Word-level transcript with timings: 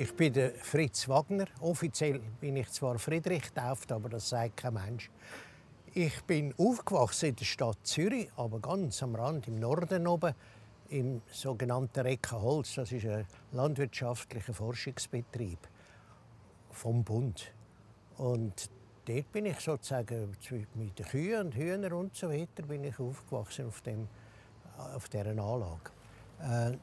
Ich 0.00 0.16
bin 0.16 0.32
der 0.32 0.54
Fritz 0.54 1.06
Wagner. 1.10 1.44
Offiziell 1.60 2.20
bin 2.40 2.56
ich 2.56 2.70
zwar 2.70 2.98
Friedrich 2.98 3.42
getauft, 3.42 3.92
aber 3.92 4.08
das 4.08 4.30
sagt 4.30 4.56
kein 4.56 4.72
Mensch. 4.72 5.10
Ich 5.92 6.22
bin 6.22 6.54
aufgewachsen 6.56 7.28
in 7.28 7.36
der 7.36 7.44
Stadt 7.44 7.76
Zürich, 7.82 8.30
aber 8.34 8.60
ganz 8.60 9.02
am 9.02 9.14
Rand 9.14 9.46
im 9.46 9.56
Norden 9.56 10.06
oben 10.06 10.34
im 10.88 11.20
sogenannten 11.30 12.00
Reckenholz. 12.00 12.76
Das 12.76 12.92
ist 12.92 13.04
ein 13.04 13.26
landwirtschaftlicher 13.52 14.54
Forschungsbetrieb 14.54 15.58
vom 16.70 17.04
Bund. 17.04 17.52
Und 18.16 18.70
dort 19.04 19.32
bin 19.32 19.44
ich 19.44 19.60
sozusagen 19.60 20.34
mit 20.76 20.98
den 20.98 21.06
Kühen 21.08 21.48
und 21.48 21.54
Hühnern 21.54 21.92
und 21.92 22.16
so 22.16 22.30
weiter 22.30 22.62
bin 22.62 22.84
ich 22.84 22.98
aufgewachsen 22.98 23.66
auf, 23.66 23.82
dem, 23.82 24.08
auf 24.78 25.10
dieser 25.10 25.26
Anlage. 25.26 25.90
Äh, 26.38 26.78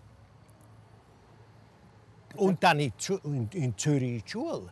und 2.35 2.63
dann 2.63 2.79
in, 2.79 2.93
in, 3.23 3.49
in 3.53 3.77
Zürich 3.77 4.23
die 4.23 4.29
Schule. 4.29 4.69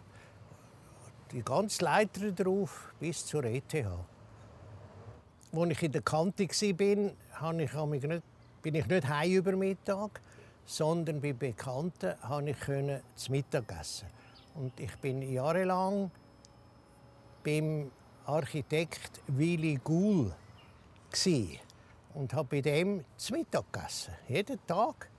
Die 1.31 1.43
ganze 1.43 1.83
Leiter 1.83 2.31
drauf 2.31 2.93
bis 2.99 3.25
zur 3.25 3.43
ETH. 3.45 3.73
Als 3.73 5.71
ich 5.71 5.83
in 5.83 5.91
der 5.91 6.01
Kante 6.01 6.47
war, 6.47 7.93
ich 7.93 8.03
nicht, 8.03 8.23
bin 8.61 8.75
ich 8.75 8.87
nicht 8.87 9.07
heim 9.07 9.31
über 9.31 9.55
Mittag, 9.55 10.21
sondern 10.65 11.21
bei 11.21 11.33
Bekannten 11.33 12.15
konnte 12.19 12.51
ich 12.51 13.01
zu 13.15 13.31
Mittag 13.31 13.71
essen. 13.79 14.07
Und 14.55 14.79
ich 14.79 14.95
bin 14.97 15.21
jahrelang 15.21 16.11
beim 17.43 17.91
Architekt 18.25 19.21
Willy 19.27 19.79
Guhl 19.83 20.33
und 22.13 22.33
habe 22.33 22.47
bei 22.49 22.61
dem 22.61 23.05
zu 23.17 23.33
Mittag 23.33 23.71
gegessen. 23.71 24.13
Jeden 24.27 24.59
Tag. 24.65 25.09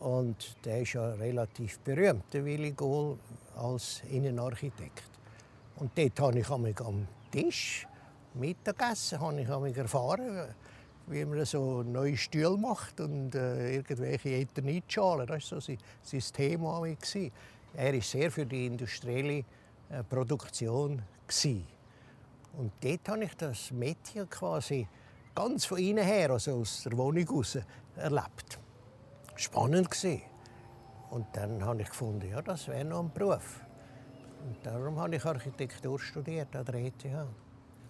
Und 0.00 0.56
der 0.64 0.80
ist 0.80 0.94
ja 0.94 1.10
relativ 1.12 1.78
berühmt, 1.80 2.24
der 2.32 2.44
Willy 2.44 2.72
Gohl, 2.72 3.18
als 3.56 4.02
Innenarchitekt. 4.10 5.04
Und 5.76 5.96
dort 5.96 6.20
habe 6.20 6.40
ich 6.40 6.80
am 6.80 7.06
Tisch 7.30 7.86
Mittagessen 8.34 9.20
habe 9.20 9.70
ich 9.70 9.76
erfahren, 9.76 10.54
wie 11.08 11.24
man 11.24 11.44
so 11.44 11.82
neue 11.82 12.16
Stühle 12.16 12.56
macht 12.56 13.00
und 13.00 13.34
äh, 13.34 13.74
irgendwelche 13.74 14.30
Eternitschalen. 14.30 15.26
Das 15.26 15.50
war 15.50 15.60
so 15.60 15.60
sein, 15.60 15.78
sein 16.02 16.22
Thema. 16.32 16.86
Er 17.74 17.92
war 17.92 18.00
sehr 18.00 18.30
für 18.30 18.46
die 18.46 18.66
industrielle 18.66 19.44
äh, 19.90 20.04
Produktion. 20.08 21.02
Gewesen. 21.26 21.66
Und 22.56 22.72
dort 22.80 23.08
habe 23.08 23.24
ich 23.24 23.36
das 23.36 23.70
Mädchen 23.70 24.28
quasi 24.28 24.86
ganz 25.34 25.64
von 25.64 25.78
innen 25.78 26.04
her, 26.04 26.30
also 26.30 26.56
aus 26.56 26.82
der 26.84 26.96
Wohnung 26.96 27.24
heraus, 27.24 27.58
erlebt 27.96 28.58
spannend 29.40 29.90
gewesen. 29.90 30.22
Und 31.10 31.26
dann 31.32 31.64
habe 31.64 31.82
ich 31.82 31.88
gefunden, 31.88 32.30
ja, 32.30 32.40
das 32.42 32.68
wäre 32.68 32.84
noch 32.84 33.00
ein 33.00 33.12
Beruf. 33.12 33.60
Und 34.46 34.64
darum 34.64 34.98
habe 34.98 35.16
ich 35.16 35.24
Architektur 35.24 35.98
studiert 35.98 36.54
an 36.54 36.64
der 36.64 36.74
ETH. 36.76 37.04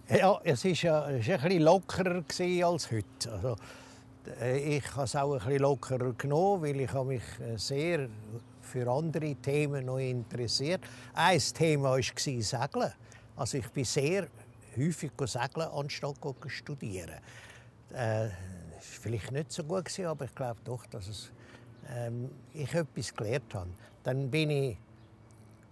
Ja, 0.09 0.39
es 0.43 0.65
war 0.65 0.71
ja, 0.71 1.03
ein 1.03 1.19
bisschen 1.19 1.61
lockerer 1.61 2.23
als 2.65 2.91
heute. 2.91 3.31
Also, 3.31 3.55
äh, 4.41 4.77
ich 4.77 4.91
habe 4.95 5.03
es 5.03 5.15
auch 5.15 5.33
ein 5.33 5.39
bisschen 5.39 5.61
lockerer 5.61 6.13
genommen, 6.13 6.63
weil 6.63 6.81
ich 6.81 6.93
mich 6.93 7.23
äh, 7.39 7.57
sehr 7.57 8.09
für 8.61 8.89
andere 8.89 9.35
Themen 9.35 9.85
noch 9.85 9.99
interessiert. 9.99 10.81
Ein 11.13 11.39
Thema 11.39 11.91
war 11.91 12.01
Segeln. 12.01 12.93
Also 13.35 13.57
ich 13.57 13.69
bin 13.69 13.85
sehr 13.85 14.27
häufig 14.77 15.11
segeln, 15.25 15.67
anstatt 15.73 16.17
studieren. 16.47 17.19
Äh, 17.93 18.29
das 18.29 18.33
war 18.89 19.01
vielleicht 19.01 19.31
nicht 19.31 19.51
so 19.51 19.63
gut, 19.63 19.99
aber 19.99 20.25
ich 20.25 20.35
glaube 20.35 20.59
doch, 20.63 20.85
dass 20.87 21.07
es 21.07 21.31
ich 22.53 22.73
etwas 22.73 23.13
gelernt 23.13 23.53
habe. 23.53 23.69
Dann 24.03 24.31
bin 24.31 24.49
ich 24.49 24.77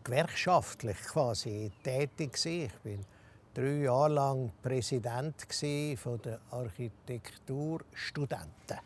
gewerkschaftlich 0.03 0.99
quasi 0.99 1.71
tätig 1.83 2.37
Ich 2.45 2.71
bin 2.83 3.03
drei 3.53 3.83
Jahre 3.83 4.13
lang 4.13 4.51
Präsident 4.61 5.35
von 5.97 6.21
der 6.21 6.39
Architekturstudenten. 6.51 8.77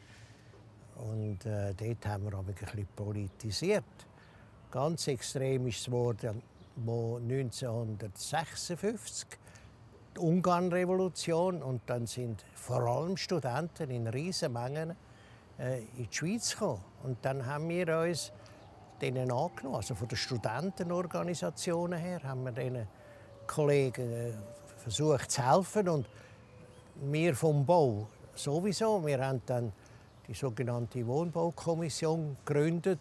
Und 0.96 1.44
äh, 1.46 1.74
dort 1.74 2.06
haben 2.06 2.26
wir 2.26 2.34
aber 2.34 2.50
ein 2.50 2.56
bisschen 2.56 2.88
politisiert. 2.96 3.84
Ganz 4.72 5.08
extrem 5.08 5.66
ist 5.68 5.80
es 5.80 5.86
geworden, 5.86 6.42
1956 6.78 9.28
die 10.16 10.20
Ungarn-Revolution 10.20 11.64
und 11.64 11.82
dann 11.88 12.08
sind 12.08 12.46
vor 12.54 12.82
allem 12.82 13.18
Studenten 13.18 13.90
in 13.90 14.06
riesen 14.08 14.54
Mengen 14.54 14.96
in 15.58 15.88
die 15.98 16.08
Schweiz 16.12 16.52
gekommen. 16.52 16.84
Und 17.04 17.18
dann 17.24 17.46
haben 17.46 17.70
wir 17.70 18.00
uns 18.00 18.32
denen 19.02 19.32
angenommen, 19.32 19.76
also 19.76 19.96
von 19.96 20.08
den 20.08 20.18
Studentenorganisationen 20.18 22.00
her, 22.00 22.22
haben 22.24 22.44
wir 22.46 22.52
diesen 22.52 22.88
Kollegen 23.46 24.12
äh, 24.12 24.32
versucht 24.78 25.32
zu 25.32 25.46
helfen 25.46 25.90
und 25.90 26.08
wir 27.02 27.36
vom 27.36 27.66
Bau 27.66 28.08
sowieso. 28.36 29.06
Wir 29.06 29.26
haben 29.26 29.42
dann 29.46 29.74
die 30.28 30.34
sogenannte 30.34 31.06
Wohnbaukommission 31.06 32.38
gegründet 32.46 33.00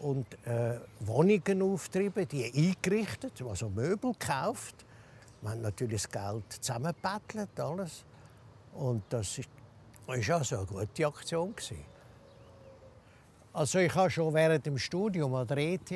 und 0.00 0.26
äh, 0.46 0.78
Wohnungen 1.00 1.62
auftrieben, 1.62 2.28
die 2.28 2.44
eingerichtet, 2.44 3.42
also 3.42 3.68
Möbel 3.68 4.12
gekauft. 4.12 4.84
Wir 5.40 5.50
haben 5.50 5.62
natürlich 5.62 6.02
das 6.02 6.10
Geld 6.10 6.52
zusammengebettelt, 6.52 7.58
alles. 7.58 8.04
Und 8.74 9.02
das 9.08 9.38
ist 9.38 9.48
das 10.08 10.28
war 10.28 10.36
also 10.38 10.56
eine 10.56 10.66
gute 10.66 11.06
Aktion. 11.06 11.54
Also 13.52 13.78
ich 13.78 13.94
habe 13.94 14.10
schon 14.10 14.32
während 14.32 14.64
dem 14.64 14.78
Studium 14.78 15.34
an 15.34 15.46
der 15.46 15.58
ETH 15.58 15.90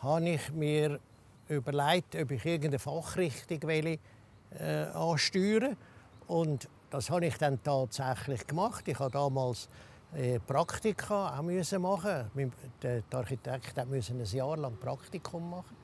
habe 0.00 0.28
ich 0.28 0.52
mir 0.52 1.00
überlegt, 1.48 2.14
ob 2.14 2.30
ich 2.30 2.44
irgendeine 2.44 2.78
Fachrichtung 2.78 3.62
will, 3.62 3.98
äh, 4.58 4.84
ansteuern 4.94 5.76
Und 6.28 6.68
das 6.90 7.10
habe 7.10 7.26
ich 7.26 7.36
dann 7.36 7.60
tatsächlich 7.62 8.46
gemacht. 8.46 8.86
Ich 8.86 8.98
habe 9.00 9.10
damals 9.10 9.68
äh, 10.14 10.38
Praktika 10.38 11.36
auch 11.36 11.42
machen. 11.42 12.30
Der 12.80 13.02
Architekt 13.12 13.76
musste 13.88 14.12
ein 14.12 14.24
Jahr 14.24 14.56
lang 14.56 14.76
Praktikum 14.76 15.50
machen. 15.50 15.76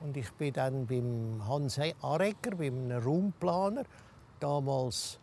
Und 0.00 0.14
ich 0.16 0.30
bin 0.32 0.52
dann 0.52 0.86
beim 0.86 1.42
Hans 1.48 1.80
Arecker, 2.02 2.54
beim 2.56 2.90
Raumplaner, 2.90 3.84
damals 4.40 5.18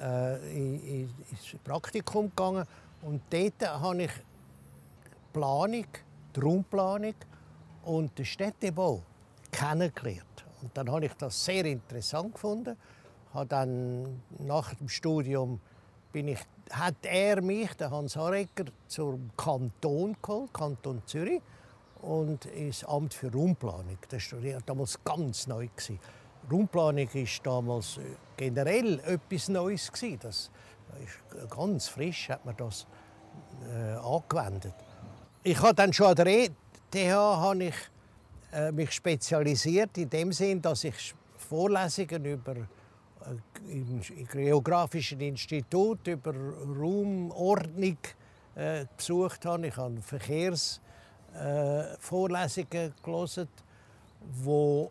äh, 0.00 1.02
ins 1.02 1.10
Praktikum 1.64 2.30
gegangen 2.30 2.66
und 3.02 3.22
dort 3.30 3.68
habe 3.68 4.02
ich 4.04 4.10
Planung, 5.32 5.86
die 6.34 6.40
Raumplanung 6.40 7.14
und 7.84 8.18
den 8.18 8.24
Städtebau 8.24 9.02
kennengelernt. 9.50 10.44
Und 10.62 10.76
dann 10.76 10.90
habe 10.90 11.06
ich 11.06 11.14
das 11.14 11.44
sehr 11.44 11.64
interessant 11.64 12.34
gefunden. 12.34 12.76
Habe 13.32 13.46
dann 13.46 14.22
nach 14.38 14.74
dem 14.74 14.88
Studium 14.88 15.60
bin 16.12 16.28
ich, 16.28 16.40
hat 16.70 16.96
er 17.02 17.40
mich, 17.40 17.72
der 17.74 17.90
Hans 17.90 18.16
Harecker, 18.16 18.64
zum 18.88 19.30
Kanton 19.36 20.16
geholt, 20.20 20.52
Kanton 20.52 21.02
Zürich, 21.06 21.40
und 22.02 22.46
ins 22.46 22.84
Amt 22.84 23.14
für 23.14 23.32
Raumplanung. 23.32 23.98
Das 24.08 24.32
war 24.32 24.60
damals 24.64 24.98
ganz 25.04 25.46
neu. 25.46 25.68
Raumplanung 26.50 27.08
war 27.12 27.28
damals 27.42 27.98
äh, 27.98 28.00
generell 28.40 29.00
etwas 29.00 29.50
Neues. 29.50 29.92
Das 30.20 30.50
ist 31.04 31.20
ganz 31.50 31.88
frisch 31.88 32.30
hat 32.30 32.46
man 32.46 32.56
das 32.56 32.86
äh, 33.68 33.96
angewendet. 33.96 34.72
Ich 35.42 35.60
habe 35.60 35.74
dann 35.74 35.92
schon 35.92 36.06
an 36.06 36.14
der 36.14 36.26
ETH 36.26 36.54
habe 37.14 37.64
ich, 37.64 37.74
äh, 38.52 38.72
mich 38.72 38.92
spezialisiert 38.92 39.98
in 39.98 40.08
dem 40.08 40.32
Sinn, 40.32 40.62
dass 40.62 40.84
ich 40.84 41.14
Vorlesungen 41.36 42.24
über 42.24 42.56
äh, 42.56 42.64
im 43.68 44.00
Geografischen 44.32 45.20
Institut 45.20 46.06
über 46.06 46.32
Raumordnung 46.34 47.98
äh, 48.54 48.86
besucht 48.96 49.44
habe. 49.44 49.66
Ich 49.66 49.76
habe 49.76 50.00
Verkehrsvorlesungen 50.00 52.72
äh, 52.72 52.90
gelesen, 53.02 53.48
wo 54.42 54.90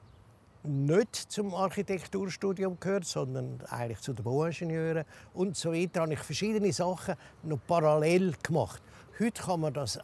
nicht 0.63 1.15
zum 1.15 1.53
Architekturstudium 1.53 2.79
gehört, 2.79 3.05
sondern 3.05 3.61
eigentlich 3.69 3.99
zu 3.99 4.13
den 4.13 4.23
Bauingenieuren 4.23 5.05
und 5.33 5.55
so 5.55 5.73
weiter, 5.73 6.01
habe 6.01 6.13
ich 6.13 6.19
verschiedene 6.19 6.71
Sachen 6.73 7.15
noch 7.43 7.59
parallel 7.65 8.33
gemacht. 8.43 8.81
Heute 9.19 9.41
kann 9.41 9.61
man 9.61 9.73
das 9.73 9.99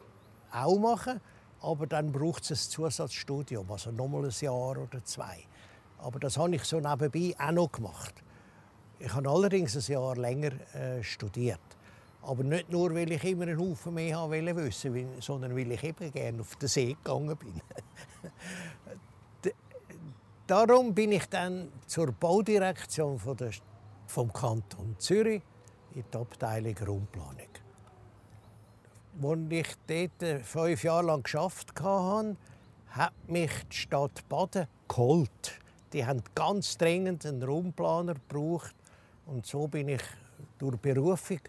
auch 0.51 0.79
machen, 0.79 1.19
aber 1.61 1.87
dann 1.87 2.11
braucht 2.11 2.43
es 2.43 2.51
ein 2.51 2.71
Zusatzstudium, 2.71 3.69
also 3.71 3.91
nochmal 3.91 4.25
ein 4.25 4.33
Jahr 4.39 4.77
oder 4.77 5.03
zwei. 5.03 5.45
Aber 5.97 6.19
das 6.19 6.37
habe 6.37 6.55
ich 6.55 6.63
so 6.63 6.79
nebenbei 6.79 7.35
auch 7.37 7.51
noch 7.51 7.71
gemacht. 7.71 8.13
Ich 8.99 9.13
habe 9.13 9.29
allerdings 9.29 9.75
ein 9.75 9.93
Jahr 9.93 10.15
länger 10.15 10.51
äh, 10.73 11.03
studiert. 11.03 11.59
Aber 12.21 12.43
nicht 12.43 12.71
nur, 12.71 12.93
weil 12.95 13.11
ich 13.11 13.23
immer 13.23 13.43
einen 13.43 13.59
Haufen 13.59 13.93
mehr 13.93 14.17
haben 14.17 14.31
wollte, 14.31 15.07
sondern 15.19 15.55
weil 15.55 15.71
ich 15.71 15.83
eben 15.83 16.11
gerne 16.11 16.41
auf 16.41 16.55
den 16.55 16.67
See 16.67 16.93
gegangen 17.03 17.35
bin. 17.37 17.61
Darum 20.47 20.93
bin 20.93 21.11
ich 21.11 21.25
dann 21.25 21.71
zur 21.87 22.11
Baudirektion 22.11 23.17
von 23.17 23.35
der, 23.35 23.49
vom 24.05 24.31
Kanton 24.31 24.95
Zürich 24.99 25.41
in 25.95 26.03
der 26.13 26.21
Abteilung 26.21 26.77
Raumplanung. 26.77 27.49
Als 29.23 29.39
ich 29.49 29.67
dort 29.87 30.23
äh, 30.23 30.39
fünf 30.43 30.83
Jahre 30.83 31.07
lang 31.07 31.23
geschafft 31.23 31.73
hatte, 31.81 32.37
hat 32.89 33.13
mich 33.27 33.51
die 33.71 33.75
Stadt 33.75 34.29
Baden 34.29 34.67
geholt. 34.87 35.59
Die 35.93 36.05
haben 36.05 36.21
ganz 36.35 36.77
dringend 36.77 37.25
einen 37.25 37.41
Raumplaner 37.41 38.13
gebraucht. 38.13 38.75
Und 39.25 39.47
so 39.47 39.67
bin 39.67 39.89
ich 39.89 40.03
durch 40.59 40.77
Berufung 40.77 41.39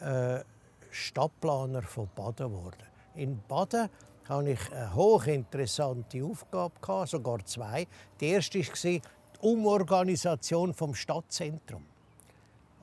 äh, 0.00 0.38
Stadtplaner 0.92 1.82
von 1.82 2.08
Baden 2.14 2.52
geworden. 2.52 2.86
In 3.16 3.42
Baden 3.48 3.88
hatte 4.28 4.50
ich 4.50 4.72
eine 4.72 4.94
hochinteressante 4.94 6.24
Aufgabe, 6.24 7.06
sogar 7.06 7.44
zwei. 7.44 7.86
Die 8.20 8.28
erste 8.28 8.58
war 8.58 8.66
die 8.84 9.02
Umorganisation 9.40 10.72
des 10.72 10.98
Stadtzentrums. 10.98 11.84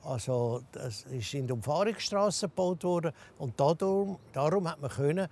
Also, 0.02 0.62
das 0.72 1.04
ist 1.04 1.32
in 1.32 1.46
der 1.46 1.56
Umfahrungsstraße 1.56 2.48
gebaut 2.48 2.84
worden 2.84 3.12
und 3.38 3.58
darum, 3.58 4.18
darum 4.32 4.68
hat 4.68 4.80
man 4.80 4.90
können 4.90 5.28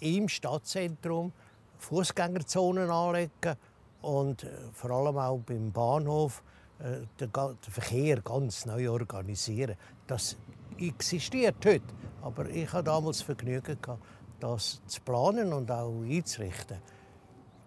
im 0.00 0.28
Stadtzentrum 0.28 1.32
Fußgängerzonen 1.78 2.90
anlegen 2.90 3.56
und 4.00 4.44
äh, 4.44 4.48
vor 4.72 4.90
allem 4.90 5.18
auch 5.18 5.40
beim 5.40 5.70
Bahnhof 5.70 6.42
äh, 6.78 7.06
den, 7.20 7.30
Verkehr 7.60 8.20
ganz 8.22 8.64
neu 8.64 8.90
organisieren. 8.90 9.76
Das 10.06 10.36
existiert 10.78 11.56
heute, 11.64 11.84
aber 12.22 12.48
ich 12.48 12.72
hatte 12.72 12.84
damals 12.84 13.20
Vergnügen 13.20 13.76
gehabt, 13.80 14.02
das 14.44 14.82
zu 14.86 15.00
planen 15.00 15.52
und 15.54 15.70
auch 15.70 16.02
einzurichten. 16.02 16.76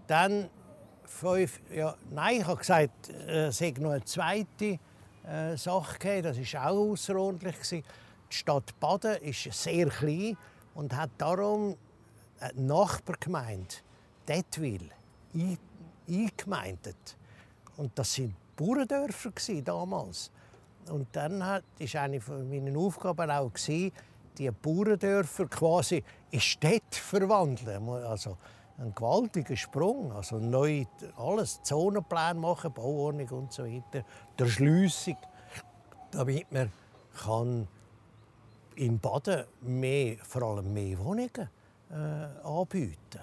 Dann 0.05 0.47
fünf, 1.03 1.59
ja, 1.73 1.95
nein, 2.11 2.41
ich 2.41 2.45
habe 2.45 2.59
gesagt, 2.59 3.09
äh, 3.09 3.47
es 3.47 3.59
hätte 3.59 3.81
noch 3.81 3.91
eine 3.91 4.05
zweite 4.05 4.79
äh, 5.25 5.57
Sache 5.57 5.97
gegeben. 5.97 6.23
Das 6.23 6.53
war 6.53 6.71
auch 6.71 6.91
außerordentlich. 6.91 7.55
Die 7.69 7.83
Stadt 8.29 8.79
Baden 8.79 9.15
ist 9.23 9.51
sehr 9.51 9.87
klein 9.87 10.37
und 10.75 10.95
hat 10.95 11.09
darum 11.17 11.75
eine 12.39 12.61
Nachbargemeinde, 12.61 13.75
Detwil, 14.27 14.91
eingemeindet. 16.07 17.17
Und 17.77 17.97
das 17.97 18.19
waren 18.19 18.35
Bauerndörfer 18.55 19.31
damals. 19.63 20.31
Und 20.89 21.07
dann 21.13 21.39
war 21.39 21.61
eine 21.95 22.21
von 22.21 22.47
meinen 22.47 22.77
Aufgaben 22.77 23.31
auch 23.31 23.51
die 24.37 24.51
Bauerndörfer 24.51 25.47
quasi 25.47 26.03
in 26.31 26.39
Städte 26.39 26.99
verwandeln. 26.99 27.89
Also 27.89 28.37
ein 28.77 28.93
gewaltiger 28.93 29.55
Sprung. 29.55 30.11
Also 30.11 30.37
neu 30.37 30.85
alles, 31.17 31.61
Zonenplan 31.63 32.39
machen, 32.39 32.71
Bauordnung 32.73 33.29
und 33.29 33.53
so 33.53 33.65
weiter, 33.65 34.05
der 34.37 34.45
Schliessung, 34.45 35.17
damit 36.11 36.51
man 36.51 36.71
kann 37.23 37.67
in 38.75 38.99
Baden 38.99 39.45
mehr, 39.61 40.17
vor 40.23 40.43
allem 40.43 40.71
mehr 40.71 40.99
Wohnungen 40.99 41.49
äh, 41.89 42.47
anbieten 42.47 43.21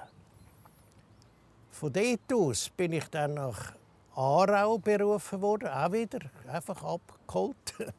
Von 1.70 1.92
dort 1.92 2.32
aus 2.32 2.70
bin 2.70 2.92
ich 2.92 3.08
dann 3.08 3.34
nach 3.34 3.72
Aarau 4.16 4.78
berufen 4.78 5.40
worden, 5.40 5.68
auch 5.68 5.92
wieder, 5.92 6.20
einfach 6.48 6.82
abgeholt. 6.82 7.56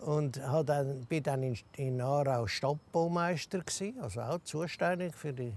Und 0.00 0.40
dann, 0.64 1.04
bin 1.04 1.22
dann 1.22 1.42
in, 1.42 1.58
in 1.76 2.00
Aarau 2.00 2.46
Stadtbaumeister, 2.46 3.62
also 4.00 4.20
auch 4.22 4.38
zuständig 4.44 5.14
für 5.14 5.32
die 5.32 5.52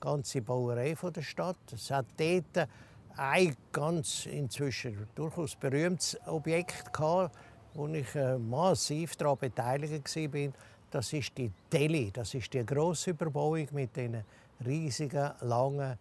ganze 0.00 0.40
Bauerei 0.40 0.94
der 0.94 1.22
Stadt. 1.22 1.56
Es 1.72 1.90
hat 1.90 2.06
dort 2.16 2.68
ein 3.16 3.56
ganz 3.72 4.26
inzwischen 4.26 5.06
durchaus 5.14 5.54
berühmtes 5.54 6.18
Objekt 6.26 6.92
gehabt, 6.92 7.36
wo 7.74 7.86
ich 7.88 8.14
äh, 8.14 8.38
massiv 8.38 9.16
daran 9.16 9.38
beteiligt 9.38 10.16
war. 10.16 10.52
Das 10.90 11.12
ist 11.12 11.36
die 11.36 11.50
Deli, 11.72 12.10
das 12.10 12.34
ist 12.34 12.52
die 12.54 12.64
grosse 12.64 13.10
Überbauung 13.10 13.66
mit 13.72 13.96
den 13.96 14.24
riesigen, 14.64 15.30
langen 15.40 15.98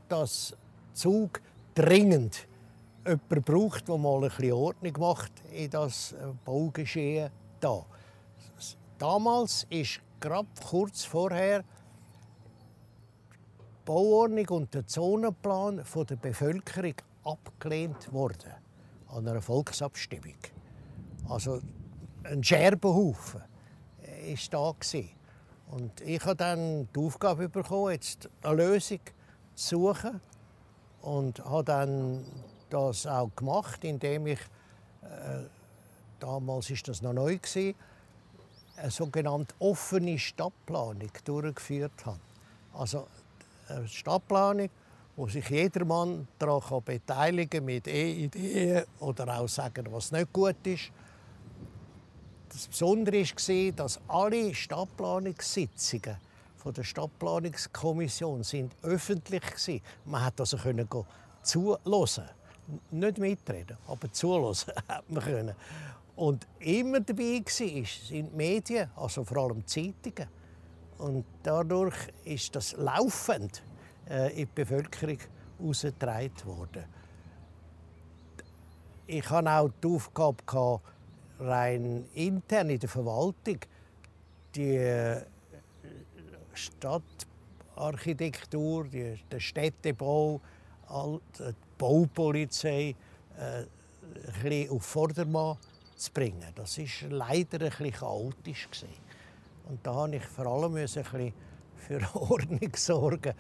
dass 0.10 0.55
Zug 0.93 1.41
dringend 1.74 2.48
jemanden 3.05 3.41
braucht, 3.43 3.88
der 3.88 3.98
mal 3.98 4.29
ein 4.29 4.51
Ordnung 4.51 4.93
macht 5.00 5.31
in 5.51 5.69
das 5.69 6.12
äh, 6.12 6.17
Baugeschehen 6.43 7.29
da. 7.60 7.86
Damals 8.98 9.65
ist 9.69 10.01
gerade 10.19 10.48
kurz 10.67 11.05
vorher 11.05 11.62
die 11.62 11.65
Bauordnung 13.86 14.50
und 14.50 14.74
der 14.74 14.86
Zonenplan 14.86 15.86
von 15.86 16.05
der 16.05 16.17
Bevölkerung 16.17 16.96
abgelehnt 17.24 18.12
worden 18.12 18.54
an 19.10 19.28
einer 19.28 19.42
Volksabstimmung. 19.42 20.38
Also 21.28 21.62
ein 22.24 22.44
Scherbenhaufen 22.44 23.42
war 24.52 24.74
da. 24.82 25.00
Und 25.72 26.02
ich 26.02 26.24
habe 26.26 26.36
dann 26.36 26.88
die 26.96 27.00
Aufgabe 27.00 27.48
bekommen, 27.48 27.92
jetzt 27.92 28.30
eine 28.42 28.56
Lösung 28.56 29.00
zu 29.56 29.94
suchen. 29.94 30.20
Und 31.02 31.44
habe 31.46 31.64
dann 31.64 32.26
das 32.70 33.06
auch 33.08 33.30
gemacht, 33.36 33.84
indem 33.84 34.28
ich, 34.28 34.40
äh, 35.02 35.46
damals 36.20 36.70
war 36.70 36.78
das 36.86 37.02
noch 37.02 37.14
neu, 37.14 37.38
gewesen, 37.38 37.76
eine 38.76 38.92
sogenannte 38.92 39.56
offene 39.60 40.18
Stadtplanung 40.18 41.12
durchgeführt 41.24 42.06
habe. 42.06 42.20
Also 42.74 43.08
eine 43.68 43.88
Stadtplanung, 43.88 44.70
wo 45.20 45.28
sich 45.28 45.50
jedermann 45.50 46.30
daran 46.40 46.82
beteiligen 46.82 47.50
kann, 47.50 47.66
mit 47.66 47.88
Ideen 47.88 48.86
oder 49.02 49.38
auch 49.38 49.50
sagen, 49.50 49.86
was 49.92 50.14
nicht 50.14 50.32
gut 50.32 50.56
ist. 50.64 50.92
Das 52.48 52.68
Besondere 52.68 53.18
war, 53.22 53.72
dass 53.74 54.00
alle 54.08 54.56
Stadtplanungssitzungen 54.56 56.16
von 56.56 56.74
der 56.74 56.84
Stadtplanungskommission 56.84 58.44
sind 58.44 58.74
öffentlich 58.82 59.44
waren. 59.44 59.82
Man 60.06 60.24
konnte 60.24 60.42
also 60.44 61.06
zuhören. 61.44 62.30
Nicht 62.92 63.18
mitreden, 63.18 63.76
aber 63.88 64.10
zuhören 64.14 64.56
hat 64.88 65.12
man 65.12 65.22
können. 65.22 65.56
Und 66.16 66.48
immer 66.60 67.02
dabei 67.02 67.42
war, 67.44 67.52
sind 67.52 67.90
die 68.10 68.24
Medien, 68.24 68.90
also 68.96 69.26
vor 69.26 69.38
allem 69.38 69.66
die 69.66 69.66
Zeitungen. 69.66 70.30
Und 70.98 71.26
dadurch 71.44 72.08
ist 72.24 72.56
das 72.56 72.72
laufend 72.78 73.64
in 74.10 74.36
die 74.36 74.46
Bevölkerung 74.46 75.18
herausgetragen 75.58 76.46
worden. 76.46 76.86
Ich 79.08 79.30
hatte 79.30 79.50
auch 79.50 79.70
die 79.84 79.88
Aufgabe, 79.88 80.44
gehabt, 80.46 80.84
rein 81.39 82.06
intern 82.13 82.70
in 82.70 82.80
der 82.80 82.89
Verwaltung 82.89 83.60
die 84.56 84.75
äh, 84.75 85.22
Stadtarchitektur, 86.54 88.86
die, 88.86 89.20
der 89.32 89.39
Städtebau, 89.39 90.42
die 90.89 91.20
Baupolizei 91.78 92.96
äh, 93.38 93.63
ein 94.44 94.70
auf 94.70 94.84
Vordermann 94.84 95.58
zu 95.96 96.12
bringen. 96.12 96.51
Das 96.56 96.78
war 96.78 96.86
leider 97.10 97.62
ein 97.62 97.70
bisschen 97.70 97.92
chaotisch. 97.92 98.68
Und 99.68 99.86
da 99.86 99.94
musste 99.94 100.18
ich 100.18 100.25
vor 100.25 100.48
allem 100.48 100.75
ein 100.75 100.82
bisschen 100.82 101.34
für 101.75 102.01
Ordnung 102.16 102.75
sorgen. 102.75 103.34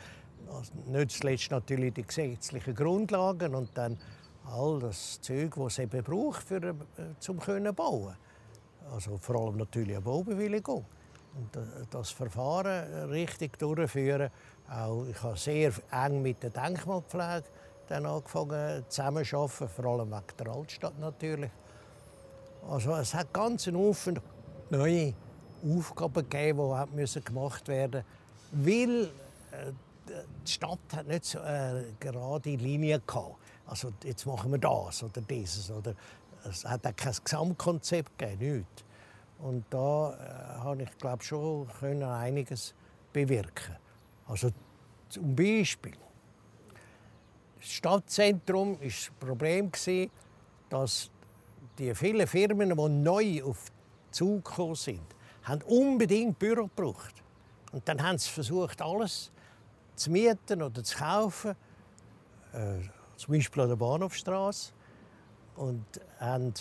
Also 0.51 0.71
nicht 0.87 1.11
zuletzt 1.11 1.51
natürlich 1.51 1.93
die 1.93 2.03
gesetzlichen 2.03 2.75
Grundlagen 2.75 3.55
und 3.55 3.77
dann 3.77 3.97
all 4.45 4.79
das 4.79 5.21
Zeug, 5.21 5.55
das 5.55 5.73
es 5.73 5.79
eben 5.79 6.03
braucht, 6.03 6.43
für, 6.43 6.61
äh, 6.61 6.73
zum 7.19 7.39
können 7.39 7.73
bauen. 7.73 8.15
Also 8.91 9.17
vor 9.17 9.35
allem 9.35 9.57
natürlich 9.57 9.95
eine 9.95 10.01
Baubewilligung. 10.01 10.85
Und 11.35 11.59
das 11.91 12.09
Verfahren 12.09 13.09
richtig 13.09 13.59
durchführen. 13.59 14.31
Auch, 14.67 15.05
ich 15.05 15.21
habe 15.21 15.37
sehr 15.37 15.71
eng 15.91 16.21
mit 16.21 16.41
der 16.41 16.49
Denkmalpflege 16.49 17.43
dann 17.87 18.05
angefangen 18.05 18.83
zusammenzuarbeiten, 18.87 19.69
vor 19.69 19.85
allem 19.85 20.11
wegen 20.11 20.37
der 20.37 20.47
Altstadt 20.47 20.99
natürlich. 20.99 21.51
Also 22.69 22.95
es 22.95 23.13
hat 23.13 23.33
ganz 23.33 23.67
einen 23.67 23.77
Haufen 23.77 24.19
neue 24.69 25.13
Aufgaben 25.63 26.29
gegeben, 26.29 26.87
die 26.95 27.21
gemacht 27.21 27.67
werden 27.67 28.03
mussten, 28.51 28.67
weil 28.67 29.03
äh, 29.51 29.71
die 30.45 30.51
Stadt 30.51 30.79
hat 30.95 31.07
nicht 31.07 31.25
so 31.25 31.39
eine 31.39 31.93
gerade 31.99 32.49
Linie 32.55 33.01
gehabt. 33.05 33.35
Also 33.65 33.93
jetzt 34.03 34.25
machen 34.25 34.51
wir 34.51 34.57
das 34.57 35.03
oder 35.03 35.21
dieses 35.21 35.69
oder 35.69 35.93
es 36.43 36.65
hat 36.65 36.85
auch 36.87 36.95
kein 36.95 37.13
Gesamtkonzept 37.23 38.17
gegeben, 38.17 38.57
nichts. 38.57 38.83
Und 39.39 39.65
da 39.69 40.13
äh, 40.13 40.59
habe 40.59 40.83
ich 40.83 40.97
glaube 40.97 41.23
schon 41.23 41.67
können 41.79 42.03
einiges 42.03 42.73
bewirken. 43.13 43.75
Also 44.27 44.51
zum 45.09 45.35
Beispiel 45.35 45.95
das 47.59 47.69
Stadtzentrum 47.69 48.79
war 48.79 48.85
das 48.85 49.11
Problem 49.19 49.71
dass 50.69 51.09
die 51.77 51.93
vielen 51.95 52.27
Firmen, 52.27 52.69
die 52.69 52.89
neu 52.89 53.43
auf 53.43 53.71
Zug 54.11 54.45
gekommen 54.45 54.75
sind, 54.75 55.01
haben 55.43 55.61
unbedingt 55.63 56.37
Büro 56.37 56.67
gebraucht. 56.67 57.15
Und 57.71 57.87
dann 57.87 58.01
haben 58.01 58.17
sie 58.17 58.29
versucht, 58.29 58.81
alles 58.81 59.31
zu 59.99 60.11
mieten 60.11 60.61
oder 60.61 60.83
zu 60.83 60.97
kaufen, 60.97 61.55
äh, 62.53 62.79
zum 63.17 63.33
Beispiel 63.33 63.63
an 63.63 63.69
der 63.69 63.75
Bahnhofstraße, 63.75 64.71
und 65.57 65.85
haben 66.19 66.53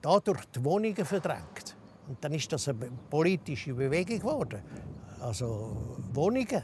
dadurch 0.00 0.44
die 0.46 0.64
Wohnungen 0.64 1.04
verdrängt. 1.04 1.76
Und 2.08 2.22
dann 2.22 2.32
ist 2.32 2.52
das 2.52 2.68
eine 2.68 2.90
politische 3.08 3.72
Bewegung 3.72 4.18
geworden. 4.18 4.60
Also 5.20 5.96
Wohnungen 6.12 6.62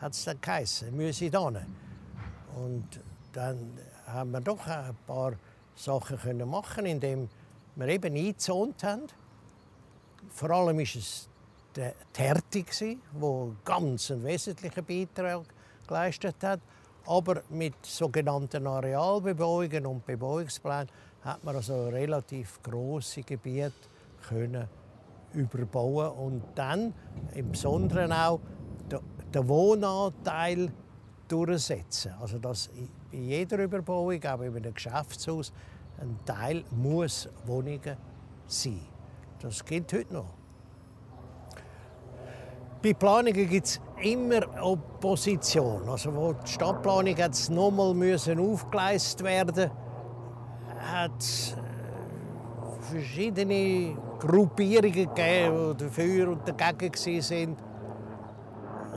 hat 0.00 0.12
es 0.12 0.24
dann 0.24 0.40
geheißen, 0.40 0.96
müssen 0.96 1.30
da 1.30 1.40
Und 1.40 3.00
dann 3.32 3.78
haben 4.06 4.30
wir 4.30 4.40
doch 4.40 4.66
ein 4.66 4.96
paar 5.06 5.34
Sachen 5.74 6.18
können 6.18 6.48
machen, 6.48 6.86
indem 6.86 7.28
wir 7.76 7.88
eben 7.88 8.16
eingezont 8.16 8.82
haben. 8.82 9.06
Vor 10.30 10.50
allem 10.50 10.78
war 10.78 10.82
es 10.82 11.28
der 11.76 11.94
Terti, 12.12 12.64
der 12.64 13.56
ganz 13.64 14.10
einen 14.10 14.24
wesentlichen 14.24 14.84
Beitrag 14.84 15.44
geleistet 15.88 16.36
hat. 16.42 16.60
Aber 17.06 17.42
mit 17.48 17.74
sogenannten 17.84 18.66
Arealbebauungen 18.66 19.86
und 19.86 20.04
Bebauungsplänen 20.04 20.88
hat 21.22 21.42
man 21.42 21.56
also 21.56 21.88
relativ 21.88 22.62
große 22.62 23.22
Gebiete 23.22 23.72
können 24.28 24.68
überbauen 25.32 26.10
und 26.12 26.42
dann 26.54 26.92
im 27.34 27.50
Besonderen 27.50 28.12
auch 28.12 28.40
den 28.88 29.48
Wohnanteil 29.48 30.70
durchsetzen. 31.26 32.12
Also 32.20 32.38
dass 32.38 32.68
bei 33.10 33.18
jeder 33.18 33.58
Überbauung, 33.58 34.22
auch 34.24 34.40
in 34.40 34.56
einem 34.56 34.74
Geschäftshaus, 34.74 35.52
ein 35.98 36.18
Teil 36.24 36.64
muss 36.70 37.28
Wohnungen 37.46 37.96
sein. 38.46 38.80
Das 39.40 39.64
gilt 39.64 39.92
heute 39.92 40.14
noch. 40.14 40.37
Bei 42.80 42.92
Planungen 42.92 43.48
gibt 43.48 43.66
es 43.66 43.80
immer 44.02 44.42
Opposition. 44.62 45.88
Also 45.88 46.14
wo 46.14 46.32
die 46.32 46.48
Stadtplanung 46.48 47.16
jetzt 47.16 47.50
nochmal 47.50 47.92
müssen 47.92 48.38
aufgeleistet 48.38 49.24
werden, 49.24 49.70
hat 50.92 51.18
es 51.18 51.54
äh, 51.54 52.82
verschiedene 52.82 53.96
Gruppierungen 54.20 54.92
gegeben, 54.92 55.76
die 55.76 55.84
dafür 55.84 56.28
und 56.28 56.48
dagegen 56.48 56.94
waren. 56.94 57.56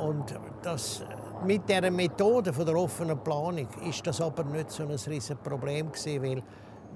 Und 0.07 0.39
das 0.61 1.03
mit 1.43 1.67
der 1.67 1.89
Methode 1.89 2.51
der 2.51 2.75
offenen 2.75 3.17
Planung 3.23 3.67
ist 3.89 4.05
das 4.05 4.21
aber 4.21 4.43
nicht 4.43 4.69
so 4.69 4.83
ein 4.83 4.89
riesiges 4.89 5.35
Problem 5.43 5.91
weil, 5.91 6.43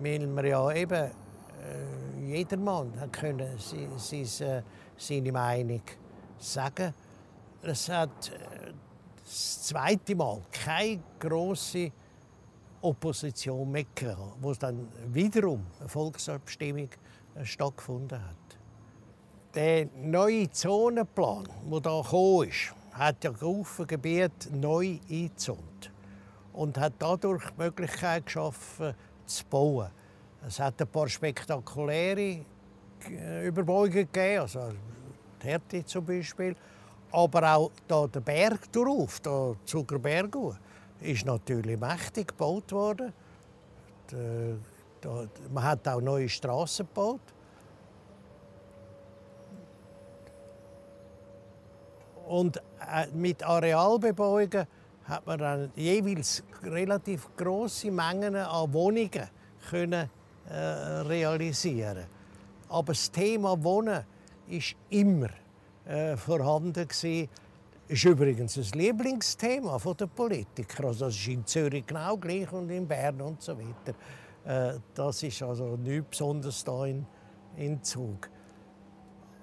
weil 0.01 0.27
man 0.27 0.45
ja 0.45 0.71
eben 0.71 0.93
äh, 0.93 2.25
jedermann 2.27 2.91
können 3.11 3.57
sie, 3.57 3.87
sie, 3.97 4.43
äh, 4.43 4.61
seine 4.97 5.31
Meinung 5.31 5.81
sagen. 6.39 6.93
Es 7.61 7.89
hat 7.89 8.29
äh, 8.29 8.73
das 9.23 9.63
zweite 9.63 10.15
Mal 10.15 10.41
keine 10.51 11.01
große 11.19 11.91
Opposition 12.81 13.71
mehr 13.71 13.85
gehabt, 13.95 14.37
wo 14.39 14.53
dann 14.53 14.87
wiederum 15.07 15.65
eine 15.79 15.89
Volksabstimmung 15.89 16.89
äh, 17.35 17.43
stattgefunden 17.43 18.23
hat. 18.23 18.35
Der 19.55 19.87
neue 19.95 20.51
Zonenplan, 20.51 21.47
der 21.71 21.79
da 21.79 22.01
gekommen 22.01 22.49
ist, 22.49 22.75
hat 22.91 23.23
ja 23.23 23.31
Haufen 23.41 23.87
Gebiete 23.87 24.55
neu 24.55 24.99
eingezont 25.09 25.91
und 26.53 26.77
hat 26.77 26.93
dadurch 26.99 27.43
die 27.51 27.61
Möglichkeit 27.61 28.25
geschaffen, 28.25 28.93
zu 29.25 29.45
bauen. 29.45 29.89
Es 30.47 30.59
hat 30.59 30.79
ein 30.79 30.87
paar 30.87 31.09
spektakuläre 31.09 32.45
äh, 33.09 33.47
Überbauungen 33.47 33.91
gegeben, 33.91 34.41
also 34.41 34.71
Härte 35.45 35.85
zum 35.85 36.05
Beispiel, 36.05 36.55
aber 37.11 37.55
auch 37.55 37.71
da 37.87 38.07
der 38.07 38.19
Berg 38.19 38.71
darauf, 38.71 39.19
der 39.19 39.55
Zuckerberg, 39.65 40.35
ist 41.01 41.25
natürlich 41.25 41.79
mächtig 41.79 42.29
gebaut 42.29 42.71
worden. 42.71 43.13
man 45.53 45.63
hat 45.63 45.87
auch 45.87 46.01
neue 46.01 46.27
Straßen 46.27 46.85
gebaut. 46.87 47.21
Und 52.27 52.57
äh, 52.57 53.07
mit 53.13 53.43
Arealbebauungen 53.43 54.65
hat 55.03 55.25
man 55.27 55.39
dann 55.39 55.71
jeweils 55.75 56.43
relativ 56.63 57.29
große 57.37 57.91
Mengen 57.91 58.35
an 58.35 58.73
Wohnungen 58.73 59.29
können, 59.69 60.09
äh, 60.49 60.55
realisieren. 60.55 62.05
Aber 62.69 62.93
das 62.93 63.11
Thema 63.11 63.63
Wohnen 63.63 64.03
ist 64.47 64.75
immer 64.89 65.29
äh, 65.85 66.15
vorhanden 66.17 66.87
gewesen. 66.87 67.29
Ist 67.87 68.03
übrigens 68.03 68.57
ein 68.57 68.79
Lieblingsthema 68.79 69.77
der 69.77 70.07
Politiker. 70.07 70.85
Also 70.85 71.05
das 71.05 71.15
ist 71.15 71.27
in 71.27 71.45
Zürich 71.45 71.85
genau 71.85 72.17
gleich 72.17 72.51
und 72.51 72.69
in 72.71 72.87
Bern 72.87 73.21
und 73.21 73.41
so 73.41 73.55
weiter. 73.57 73.95
Äh, 74.45 74.79
das 74.93 75.21
ist 75.21 75.41
also 75.43 75.75
nichts 75.77 76.09
Besonderes 76.09 76.63
da 76.63 76.85
in, 76.85 77.05
in 77.57 77.83
Zug. 77.83 78.29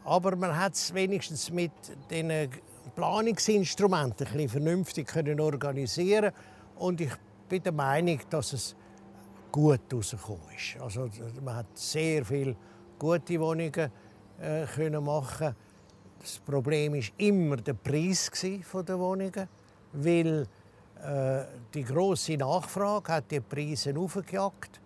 Aber 0.04 0.34
man 0.34 0.58
hat 0.58 0.74
es 0.74 0.92
wenigstens 0.92 1.50
mit 1.50 1.70
den 2.10 2.50
Planungsinstrumente 2.96 4.26
ein 4.26 4.48
vernünftig 4.48 5.06
können 5.06 5.38
organisieren 5.38 6.32
und 6.76 7.00
ich 7.00 7.12
bin 7.48 7.62
der 7.62 7.72
Meinung, 7.72 8.18
dass 8.28 8.52
es 8.52 8.76
gut 9.52 9.80
herausgekommen 9.88 10.42
ist. 10.56 10.80
Also 10.80 11.08
man 11.44 11.56
hat 11.56 11.66
sehr 11.78 12.24
viele 12.24 12.56
gute 12.98 13.38
Wohnungen 13.38 13.90
äh, 14.42 14.66
können 14.66 15.04
machen. 15.04 15.54
Das 16.20 16.38
Problem 16.38 16.94
ist 16.96 17.12
immer 17.16 17.56
der 17.56 17.74
Preis 17.74 18.30
der 18.42 18.98
Wohnungen, 18.98 19.48
weil 19.92 20.46
äh, 21.02 21.44
die 21.72 21.84
große 21.84 22.36
Nachfrage 22.36 23.12
hat 23.12 23.30
die 23.30 23.40
Preise 23.40 23.96
aufgejagt 23.96 24.80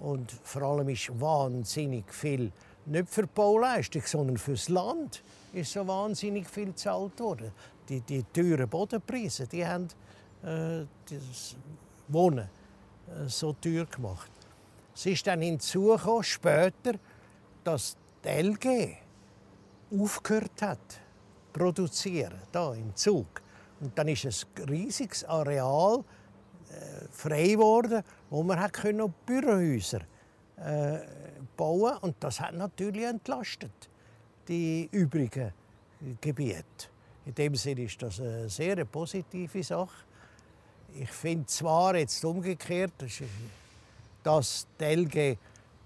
und 0.00 0.30
vor 0.30 0.62
allem 0.62 0.88
ist 0.88 1.08
wahnsinnig 1.20 2.12
viel 2.12 2.52
nicht 2.86 3.08
für 3.08 3.22
die 3.22 3.30
Bauleistung, 3.34 4.02
sondern 4.04 4.38
für 4.38 4.52
das 4.52 4.68
Land 4.68 5.22
ist 5.52 5.72
so 5.72 5.86
wahnsinnig 5.86 6.48
viel 6.48 6.66
gezahlt 6.66 7.18
worden. 7.20 7.52
Die, 7.88 8.00
die 8.00 8.22
teuren 8.32 8.68
Bodenpreise, 8.68 9.46
die 9.46 9.66
haben 9.66 9.88
äh, 10.42 10.84
das 11.08 11.56
Wohnen 12.08 12.48
äh, 13.08 13.28
so 13.28 13.52
teuer 13.54 13.86
gemacht. 13.86 14.30
Es 14.94 15.06
ist 15.06 15.26
dann 15.26 15.42
hinzugekommen, 15.42 16.24
später, 16.24 16.94
dass 17.64 17.96
die 18.24 18.28
LG 18.28 18.96
aufgehört 19.90 20.62
hat 20.62 21.00
produzieren, 21.52 22.40
da 22.52 22.74
im 22.74 22.94
Zug. 22.94 23.42
Und 23.80 23.96
dann 23.96 24.08
ist 24.08 24.24
ein 24.24 24.64
riesiges 24.68 25.24
Areal 25.24 26.04
äh, 26.70 27.06
frei 27.10 27.48
geworden, 27.48 28.02
wo 28.30 28.42
man 28.42 28.60
hat 28.60 28.72
können 28.72 29.12
Bürohäuser 29.24 30.00
äh, 30.56 30.98
bauen 31.56 31.96
und 31.98 32.16
das 32.20 32.40
hat 32.40 32.54
natürlich 32.54 33.04
entlastet 33.04 33.88
die 34.46 34.88
übrigen 34.92 35.52
Gebiete. 36.20 36.88
In 37.26 37.34
dem 37.34 37.54
Sinne 37.54 37.82
ist 37.82 38.00
das 38.02 38.20
eine 38.20 38.48
sehr 38.48 38.84
positive 38.84 39.62
Sache. 39.62 40.04
Ich 40.94 41.10
finde 41.10 41.46
zwar 41.46 41.96
jetzt 41.96 42.24
umgekehrt, 42.24 42.92
dass 44.22 44.66
die 44.80 44.84
LG 44.84 45.36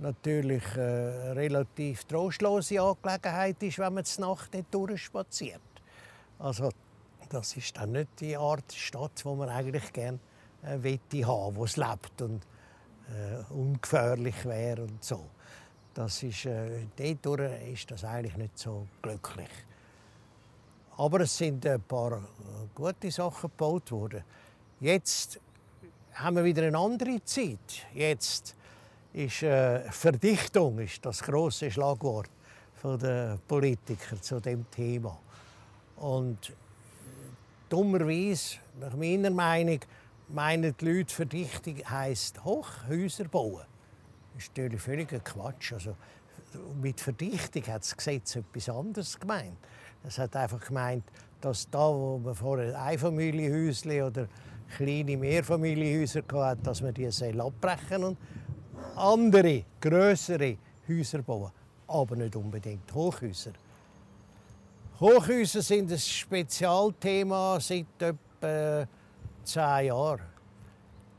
natürlich 0.02 0.64
eine 0.74 1.34
relativ 1.36 2.04
trostlose 2.04 2.80
Angelegenheit 2.80 3.62
ist, 3.62 3.78
wenn 3.78 3.94
man 3.94 4.04
die 4.04 4.20
Nacht 4.20 4.52
nicht 4.52 4.74
durchspaziert. 4.74 5.60
Also 6.38 6.70
das 7.28 7.56
ist 7.56 7.76
dann 7.76 7.92
nicht 7.92 8.08
die 8.20 8.36
Art 8.36 8.72
Stadt, 8.72 9.24
wo 9.24 9.34
man 9.34 9.48
eigentlich 9.48 9.92
gerne 9.92 10.18
äh, 10.62 10.82
wette 10.82 11.26
haben, 11.26 11.56
wo 11.56 11.64
es 11.64 11.76
lebt 11.76 12.20
und 12.20 12.42
äh, 13.08 13.52
ungefährlich 13.52 14.44
wäre 14.44 14.82
und 14.82 15.02
so. 15.02 15.24
Das 15.94 16.22
ist, 16.22 16.46
äh, 16.46 16.86
dort 17.22 17.40
ist 17.72 17.90
das 17.90 18.04
eigentlich 18.04 18.36
nicht 18.36 18.58
so 18.58 18.86
glücklich. 19.00 19.50
Aber 20.96 21.20
es 21.20 21.36
sind 21.36 21.66
ein 21.66 21.80
paar 21.82 22.12
äh, 22.12 22.20
gute 22.74 23.10
Sachen 23.10 23.50
gebaut 23.50 23.90
worden. 23.92 24.24
Jetzt 24.80 25.40
haben 26.14 26.36
wir 26.36 26.44
wieder 26.44 26.66
eine 26.66 26.78
andere 26.78 27.22
Zeit. 27.24 27.86
Jetzt 27.94 28.56
ist 29.12 29.42
äh, 29.42 29.80
Verdichtung 29.90 30.78
ist 30.78 31.04
das 31.04 31.22
große 31.22 31.70
Schlagwort 31.70 32.30
von 32.74 32.98
den 32.98 33.38
Politikern 33.46 34.20
zu 34.22 34.40
dem 34.40 34.70
Thema. 34.70 35.18
Und 35.96 36.52
dummerweise, 37.68 38.56
nach 38.80 38.94
meiner 38.94 39.30
Meinung, 39.30 39.80
meinen 40.28 40.74
die 40.76 40.84
Leute, 40.84 41.14
Verdichtung 41.14 41.76
heisst 41.88 42.42
Hochhäuser 42.44 43.24
bauen. 43.24 43.64
Das 44.34 44.44
ist 44.44 44.56
natürlich 44.56 44.80
völliger 44.80 45.20
Quatsch. 45.20 45.74
Also, 45.74 45.94
mit 46.80 47.00
Verdichtung 47.00 47.66
hat 47.66 47.82
das 47.82 47.96
Gesetz 47.96 48.36
etwas 48.36 48.68
anderes 48.68 49.18
gemeint. 49.18 49.56
Es 50.04 50.18
hat 50.18 50.34
einfach 50.36 50.60
gemeint, 50.66 51.04
dass 51.40 51.68
da, 51.70 51.88
wo 51.88 52.18
man 52.18 52.34
vorher 52.34 52.80
Einfamilienhäuschen 52.80 54.02
oder 54.02 54.26
kleine 54.76 55.16
Mehrfamilienhäuser 55.16 56.22
hatte, 56.32 56.62
dass 56.62 56.80
man 56.80 56.94
die 56.94 57.06
abbrechen 57.06 58.04
und 58.04 58.18
andere, 58.96 59.64
größere 59.80 60.56
Häuser 60.88 61.22
bauen. 61.22 61.50
Aber 61.88 62.16
nicht 62.16 62.36
unbedingt 62.36 62.92
Hochhäuser. 62.94 63.52
Hochhäuser 65.00 65.62
sind 65.62 65.90
ein 65.90 65.98
Spezialthema 65.98 67.58
seit 67.60 67.86
etwa 68.00 68.86
zehn 69.44 69.86
Jahren. 69.86 70.32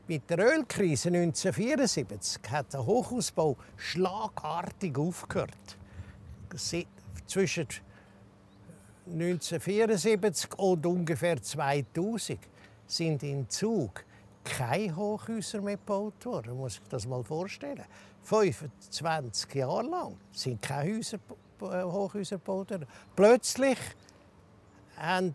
Mit 0.06 0.28
der 0.28 0.38
Ölkrise 0.38 1.08
1974 1.08 2.40
hat 2.50 2.72
der 2.72 2.84
Hochausbau 2.84 3.56
schlagartig 3.76 4.98
aufgehört. 4.98 5.78
Zwischen 7.26 7.66
1974 9.06 10.58
und 10.58 10.86
ungefähr 10.86 11.42
2000 11.42 12.38
sind 12.86 13.22
in 13.22 13.48
Zug 13.48 14.04
keine 14.44 14.94
Hochhäuser 14.94 15.60
mehr 15.60 15.76
gebaut 15.76 16.24
worden. 16.24 16.56
Muss 16.56 16.74
sich 16.74 16.82
das 16.88 17.06
mal 17.06 17.24
vorstellen. 17.24 17.84
25 18.22 19.54
Jahre 19.54 19.82
lang 19.82 20.16
sind 20.32 20.62
keine 20.62 20.96
Häuser, 20.96 21.18
äh, 21.62 21.82
Hochhäuser 21.82 22.36
gebaut 22.36 22.70
worden. 22.70 22.86
Plötzlich 23.16 23.78
haben 24.96 25.34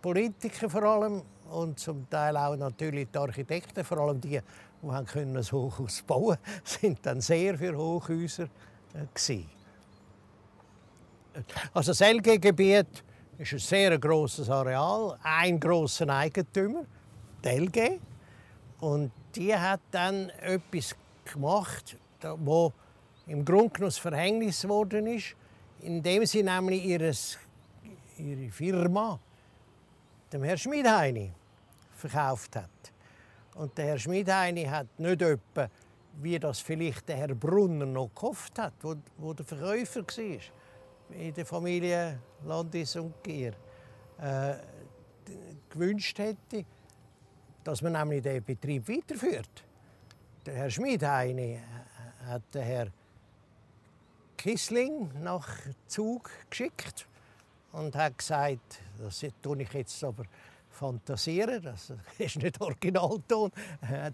Politiker 0.00 0.70
vor 0.70 0.82
allem 0.82 1.22
und 1.50 1.78
zum 1.78 2.08
Teil 2.08 2.36
auch 2.36 2.56
natürlich 2.56 3.08
die 3.12 3.18
Architekten, 3.18 3.84
vor 3.84 3.98
allem 3.98 4.20
die, 4.20 4.40
die 4.82 4.90
haben 4.90 5.06
können 5.06 5.36
ein 5.36 5.44
Hochhaus 5.44 6.02
bauen 6.02 6.36
konnten, 6.36 6.42
sind 6.64 6.98
dann 7.04 7.20
sehr 7.20 7.56
für 7.58 7.76
Hochhäuser 7.76 8.44
äh, 8.94 9.06
gewesen. 9.12 9.50
Also 11.74 11.90
das 11.90 12.00
LG-Gebiet 12.00 13.04
ist 13.38 13.52
ein 13.52 13.58
sehr 13.58 13.98
großes 13.98 14.48
Areal, 14.48 15.18
ein 15.22 15.60
großer 15.60 16.08
Eigentümer, 16.08 16.84
die 17.44 17.48
LG, 17.48 18.00
und 18.80 19.10
die 19.34 19.54
hat 19.54 19.80
dann 19.90 20.30
etwas 20.40 20.94
gemacht, 21.24 21.96
wo 22.38 22.72
im 23.26 23.44
Grunde 23.44 23.70
genommen 23.70 23.92
Verhängnis 23.92 24.62
geworden 24.62 25.06
ist, 25.06 25.34
indem 25.80 26.24
sie 26.26 26.42
nämlich 26.42 26.84
ihres, 26.84 27.38
ihre 28.18 28.50
Firma 28.50 29.18
dem 30.32 30.42
Herrn 30.42 30.58
Schmidheini 30.58 31.32
verkauft 31.96 32.56
hat. 32.56 32.70
Und 33.54 33.76
der 33.78 33.86
Herr 33.86 33.98
Schmidheini 33.98 34.64
hat 34.64 34.86
nicht 34.98 35.22
etwa, 35.22 35.68
wie 36.20 36.38
das 36.38 36.60
vielleicht 36.60 37.08
der 37.08 37.16
Herr 37.16 37.34
Brunner 37.34 37.86
noch 37.86 38.10
gehofft 38.14 38.58
hat, 38.58 38.74
wo, 38.82 38.94
wo 39.18 39.32
der 39.32 39.46
Verkäufer 39.46 40.00
war 40.00 41.16
in 41.16 41.34
der 41.34 41.46
Familie 41.46 42.20
Landis 42.44 42.96
und 42.96 43.22
Gier, 43.22 43.52
äh, 44.18 44.54
gewünscht 45.70 46.18
hätte, 46.18 46.64
dass 47.66 47.82
man 47.82 47.94
nämlich 47.94 48.22
den 48.22 48.44
Betrieb 48.44 48.88
weiterführt. 48.88 49.64
Der 50.46 50.54
Herr 50.54 50.70
Schmidheini 50.70 51.58
hat 52.24 52.42
den 52.54 52.62
Herr 52.62 52.86
Kissling 54.36 55.10
nach 55.20 55.48
Zug 55.88 56.30
geschickt 56.48 57.08
und 57.72 57.96
hat 57.96 58.18
gesagt, 58.18 58.80
das 58.98 59.26
tue 59.42 59.62
ich 59.62 59.72
jetzt 59.72 60.04
aber 60.04 60.22
fantasieren, 60.70 61.60
das 61.60 61.92
ist 62.18 62.36
nicht 62.36 62.60
Originalton. 62.60 63.50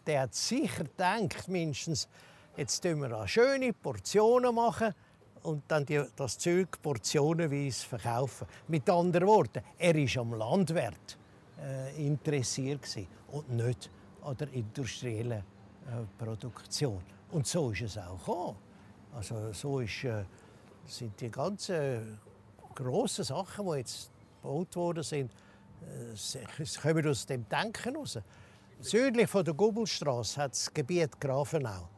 Der 0.07 0.23
hat 0.23 0.35
sicher 0.35 0.85
gedacht, 0.85 1.47
mindestens, 1.47 2.09
jetzt 2.57 2.81
tun 2.81 3.03
wir 3.03 3.29
schöne 3.29 3.75
Portionen 3.75 4.55
machen 4.55 4.95
und 5.43 5.65
dann 5.69 5.85
das 6.17 6.39
Zeug 6.39 6.81
portionenweise 6.81 7.85
verkaufen. 7.87 8.47
Mit 8.69 8.89
anderen 8.89 9.27
Worten, 9.27 9.63
er 9.77 9.95
war 9.95 10.23
am 10.23 10.33
Landwirt 10.33 11.19
äh, 11.63 12.07
interessiert 12.07 12.83
gewesen 12.83 13.07
und 13.29 13.51
nicht 13.51 13.91
an 14.23 14.37
der 14.37 14.53
industriellen 14.53 15.33
äh, 15.41 15.43
Produktion. 16.19 17.01
Und 17.31 17.47
so 17.47 17.71
ist 17.71 17.83
es 17.83 17.99
auch 17.99 18.19
gekommen. 18.19 18.57
Also 19.15 19.53
so 19.53 19.81
ist, 19.81 20.05
äh, 20.05 20.25
sind 20.87 21.21
die 21.21 21.31
ganzen 21.31 22.19
grossen 22.75 23.25
Sachen, 23.25 23.67
die 23.67 23.79
jetzt 23.79 24.11
gebaut 24.43 24.77
worden 24.77 25.03
sind, 25.03 25.33
äh, 25.83 26.79
kommen 26.81 27.07
aus 27.07 27.27
dem 27.27 27.49
Denken 27.49 27.93
heraus. 27.93 28.19
Südlich 28.81 29.29
von 29.29 29.45
der 29.45 29.55
Gubelstraße 29.55 30.41
hat 30.43 30.53
das 30.53 30.73
Gebiet 30.73 31.21
Grafenau. 31.21 31.89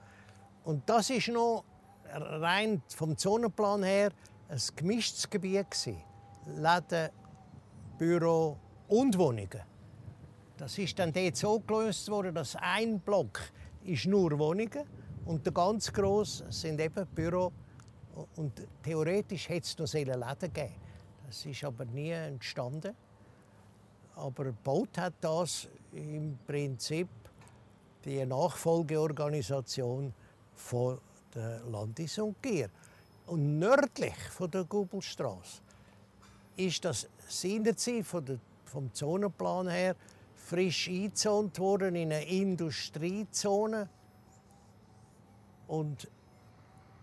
Und 0.64 0.88
das 0.88 1.11
ist 1.11 1.29
noch 1.29 1.64
rein 2.11 2.83
vom 2.88 3.16
Zonenplan 3.16 3.83
her 3.83 4.11
ein 4.48 4.61
gemischtes 4.77 5.29
Gebiet 5.29 5.66
Läden, 6.46 7.09
Büro 7.98 8.59
und 8.88 9.18
Wohnungen. 9.18 9.62
Das 10.57 10.79
ist 10.79 10.99
dann 10.99 11.12
dort 11.12 11.37
so 11.37 11.61
gelöst 11.61 12.09
worden, 12.09 12.35
dass 12.35 12.57
ein 12.57 13.01
Block 13.01 13.40
ist 13.85 14.07
nur 14.07 14.38
Wohnungen 14.38 14.85
und 15.25 15.44
der 15.44 15.53
ganz 15.53 15.92
groß 15.92 16.44
sind 16.51 16.81
eben 16.81 17.07
Büro 17.09 17.53
und 18.37 18.66
theoretisch 18.83 19.49
hätte 19.49 19.66
es 19.66 19.79
noch 19.79 19.92
Läden 19.92 20.53
geben. 20.53 20.75
Das 21.27 21.44
ist 21.44 21.64
aber 21.64 21.85
nie 21.87 22.11
entstanden. 22.11 22.94
Aber 24.14 24.44
gebaut 24.44 24.97
hat 24.99 25.14
das 25.20 25.68
im 25.92 26.38
Prinzip 26.47 27.09
die 28.05 28.25
Nachfolgeorganisation 28.25 30.14
von 30.55 31.01
der 31.35 31.61
Landis 31.64 32.18
und 32.18 32.40
Gier. 32.40 32.70
Und 33.27 33.59
nördlich 33.59 34.14
von 34.31 34.51
der 34.51 34.64
Gubelstraße 34.64 35.62
ist 36.57 36.85
das 36.85 37.09
seinerzeit 37.27 38.05
von 38.05 38.25
der, 38.25 38.38
vom 38.74 38.92
Zonenplan 38.92 39.68
her 39.68 39.94
frisch 40.34 40.88
eingezont 40.88 41.58
worden 41.60 41.94
in 41.94 42.12
eine 42.12 42.24
Industriezone. 42.24 43.88
Und 45.68 46.10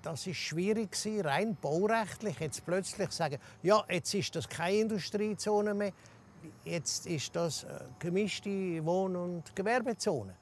das 0.01 0.27
ist 0.27 0.35
schwierig 0.35 0.97
rein 1.23 1.55
baurechtlich. 1.55 2.39
Jetzt 2.39 2.65
plötzlich 2.65 3.11
sagen, 3.11 3.37
ja, 3.63 3.83
jetzt 3.89 4.13
ist 4.13 4.35
das 4.35 4.49
keine 4.49 4.77
Industriezone 4.77 5.73
mehr, 5.73 5.93
jetzt 6.65 7.07
ist 7.07 7.35
das 7.35 7.63
eine 7.63 7.89
gemischte 7.99 8.85
Wohn- 8.85 9.15
und 9.15 9.55
Gewerbezone. 9.55 10.35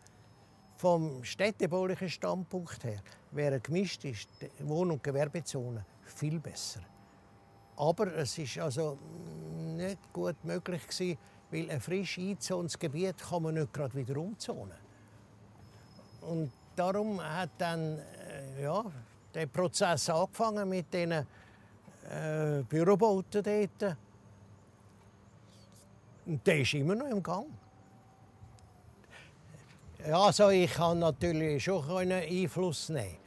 Vom 0.77 1.23
städtebaulichen 1.23 2.09
Standpunkt 2.09 2.83
her 2.83 3.01
wäre 3.31 3.59
gemischte 3.59 4.13
Wohn- 4.61 4.91
und 4.91 5.03
Gewerbezone 5.03 5.85
viel 6.05 6.39
besser. 6.39 6.81
Aber 7.75 8.13
es 8.15 8.37
ist 8.37 8.57
also 8.57 8.97
nicht 9.79 10.13
gut 10.13 10.35
möglich 10.43 10.87
gewesen, 10.87 11.17
weil 11.51 11.69
ein 11.71 11.81
frisch 11.81 12.17
eingezogenes 12.17 12.77
Gebiet 12.77 13.17
kann 13.17 13.43
man 13.43 13.55
nicht 13.55 13.73
gerade 13.73 13.95
wieder 13.95 14.17
umzonen. 14.17 14.77
Und 16.21 16.51
darum 16.75 17.21
hat 17.21 17.51
dann 17.57 17.99
äh, 17.99 18.63
ja, 18.63 18.83
der 19.33 19.47
Prozess 19.47 20.09
angefangen 20.09 20.69
mit 20.69 20.93
den 20.93 21.11
äh, 21.11 21.25
Bürobauten 22.67 23.43
dort. 23.43 23.97
Und 26.25 26.45
der 26.45 26.59
ist 26.59 26.73
immer 26.73 26.95
noch 26.95 27.07
im 27.07 27.23
Gang. 27.23 27.47
Also 30.11 30.49
ich 30.49 30.71
kann 30.73 30.99
natürlich 30.99 31.63
schon 31.63 32.11
Einfluss 32.11 32.89
nehmen. 32.89 33.17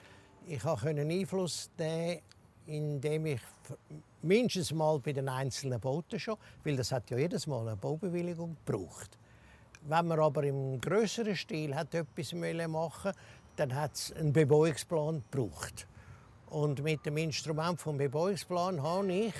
Ich 0.46 0.60
konnte 0.60 0.88
Einfluss 0.88 1.70
nehmen, 1.76 2.20
indem 2.66 3.26
ich 3.26 3.40
mindestens 4.22 4.72
mal 4.72 4.98
bei 4.98 5.12
den 5.12 5.28
einzelnen 5.28 5.80
Booten 5.80 6.18
schon, 6.18 6.36
weil 6.64 6.76
das 6.76 6.92
hat 6.92 7.10
ja 7.10 7.18
jedes 7.18 7.46
Mal 7.46 7.66
eine 7.66 7.76
Baubewilligung 7.76 8.56
gebraucht. 8.64 9.18
Wenn 9.82 10.06
man 10.06 10.20
aber 10.20 10.44
im 10.44 10.80
größeren 10.80 11.36
Stil 11.36 11.74
hat 11.74 11.94
etwas 11.94 12.32
machen 12.32 13.12
dann 13.56 13.74
hat 13.74 13.94
es 13.94 14.12
einen 14.12 14.32
Bebauungsplan 14.32 15.22
gebraucht. 15.30 15.86
Und 16.46 16.82
mit 16.82 17.04
dem 17.04 17.16
Instrument 17.18 17.80
vom 17.80 17.98
Bebauungsplan 17.98 18.78
konnte 18.78 19.12
ich 19.12 19.34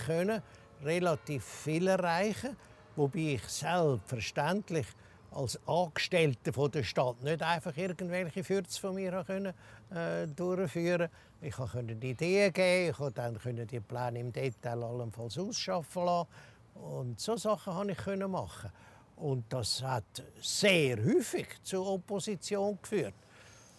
relativ 0.83 1.45
viel 1.45 1.87
erreichen, 1.87 2.57
wobei 2.97 3.35
ich 3.35 3.45
selbstverständlich 3.45 4.87
als 5.35 5.59
Angestellter 5.67 6.53
von 6.53 6.71
der 6.71 6.83
Stadt 6.83 7.23
nicht 7.23 7.43
einfach 7.43 7.77
irgendwelche 7.77 8.45
Fürze 8.45 8.81
von 8.81 8.95
mir 8.95 9.25
können, 9.27 9.55
äh, 9.91 10.27
durchführen 10.29 11.09
Ich 11.41 11.55
konnte 11.55 11.81
Ideen 11.81 12.53
geben, 12.53 12.91
ich 12.91 12.97
konnte 12.97 13.15
dann 13.15 13.67
die 13.67 13.81
Pläne 13.81 14.21
im 14.21 14.33
Detail 14.33 14.83
allenfalls 14.83 15.39
ausschaffen 15.39 16.05
lassen. 16.05 16.29
Und 16.75 17.21
so 17.21 17.37
Sachen 17.37 17.73
konnte 17.73 17.93
ich 17.93 18.29
machen. 18.29 18.71
Und 19.17 19.45
das 19.51 19.83
hat 19.83 20.23
sehr 20.41 20.97
häufig 20.97 21.47
zur 21.63 21.87
Opposition 21.87 22.79
geführt. 22.81 23.15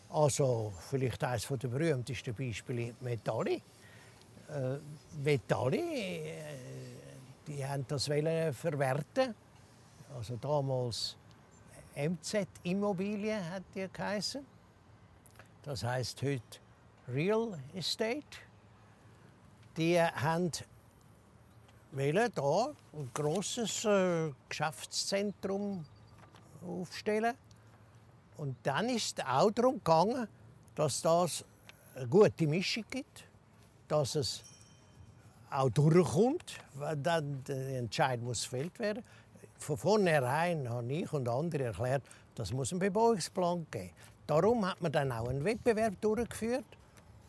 Also 0.09 0.71
vielleicht 0.89 1.23
eines 1.23 1.47
der 1.47 1.67
berühmtesten 1.67 2.33
Beispiele 2.33 2.93
Metalli. 3.01 3.61
Äh, 4.49 4.77
Metalli, 5.23 5.79
äh, 5.79 6.33
die 7.47 7.65
haben 7.65 7.85
das 7.87 8.05
verwerten. 8.05 9.35
Also 10.15 10.35
damals 10.35 11.17
MZ 11.95 12.47
Immobilien 12.63 13.49
hat 13.51 13.63
die 13.75 13.87
geheißen. 13.91 14.45
Das 15.63 15.83
heißt 15.83 16.21
heute 16.23 16.59
Real 17.07 17.59
Estate. 17.73 18.23
Die 19.77 20.01
haben 20.01 20.51
wollen 21.91 22.31
da 22.33 22.73
ein 22.93 23.11
grosses 23.13 23.85
äh, 23.85 24.31
Geschäftszentrum 24.49 25.85
aufstellen. 26.65 27.35
Und 28.37 28.55
dann 28.63 28.89
ist 28.89 29.19
es 29.19 29.25
auch 29.25 29.51
darum 29.51 29.75
gegangen, 29.75 30.27
dass 30.75 31.01
das 31.01 31.45
eine 31.95 32.07
gute 32.07 32.47
Mischung 32.47 32.85
gibt, 32.89 33.25
dass 33.87 34.15
es 34.15 34.43
auch 35.51 35.69
durchkommt, 35.69 36.55
wenn 36.73 37.03
dann 37.03 37.43
der 37.43 37.77
Entscheid 37.77 38.19
muss 38.19 38.43
gefällt 38.43 38.79
werden 38.79 39.03
von 39.63 39.77
vornherein 39.77 40.69
habe 40.69 40.93
ich 40.93 41.11
und 41.13 41.27
andere 41.27 41.63
erklärt, 41.65 42.03
das 42.35 42.51
muss 42.51 42.71
einen 42.71 42.79
Bebauungsplan 42.79 43.65
geben. 43.71 43.91
Darum 44.27 44.65
hat 44.65 44.81
man 44.81 44.91
dann 44.91 45.11
auch 45.11 45.27
einen 45.27 45.43
Wettbewerb 45.43 45.99
durchgeführt 46.01 46.65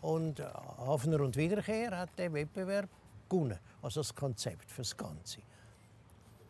und 0.03 0.41
Hafner 0.41 1.21
und 1.21 1.37
Wiederkehr 1.37 1.97
hat 1.97 2.11
den 2.19 2.33
Wettbewerb 2.35 2.89
gewonnen, 3.29 3.59
also 3.83 4.01
das 4.01 4.15
Konzept 4.15 4.71
für 4.71 4.83
das 4.83 4.97
Ganze. 4.97 5.41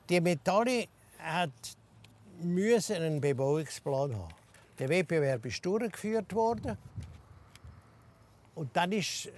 Die 0.09 0.21
Metalle 0.21 0.87
hat 1.19 1.51
müssen 2.41 2.97
einen 2.97 3.21
Bebauungsplan 3.21 4.15
haben. 4.15 4.35
Der 4.79 4.89
Wettbewerb 4.89 5.47
ist 5.47 5.65
durchgeführt 5.65 6.35
worden 6.35 6.77
und 8.55 8.77
dann 8.77 8.93
ist 8.93 9.27
äh, 9.27 9.31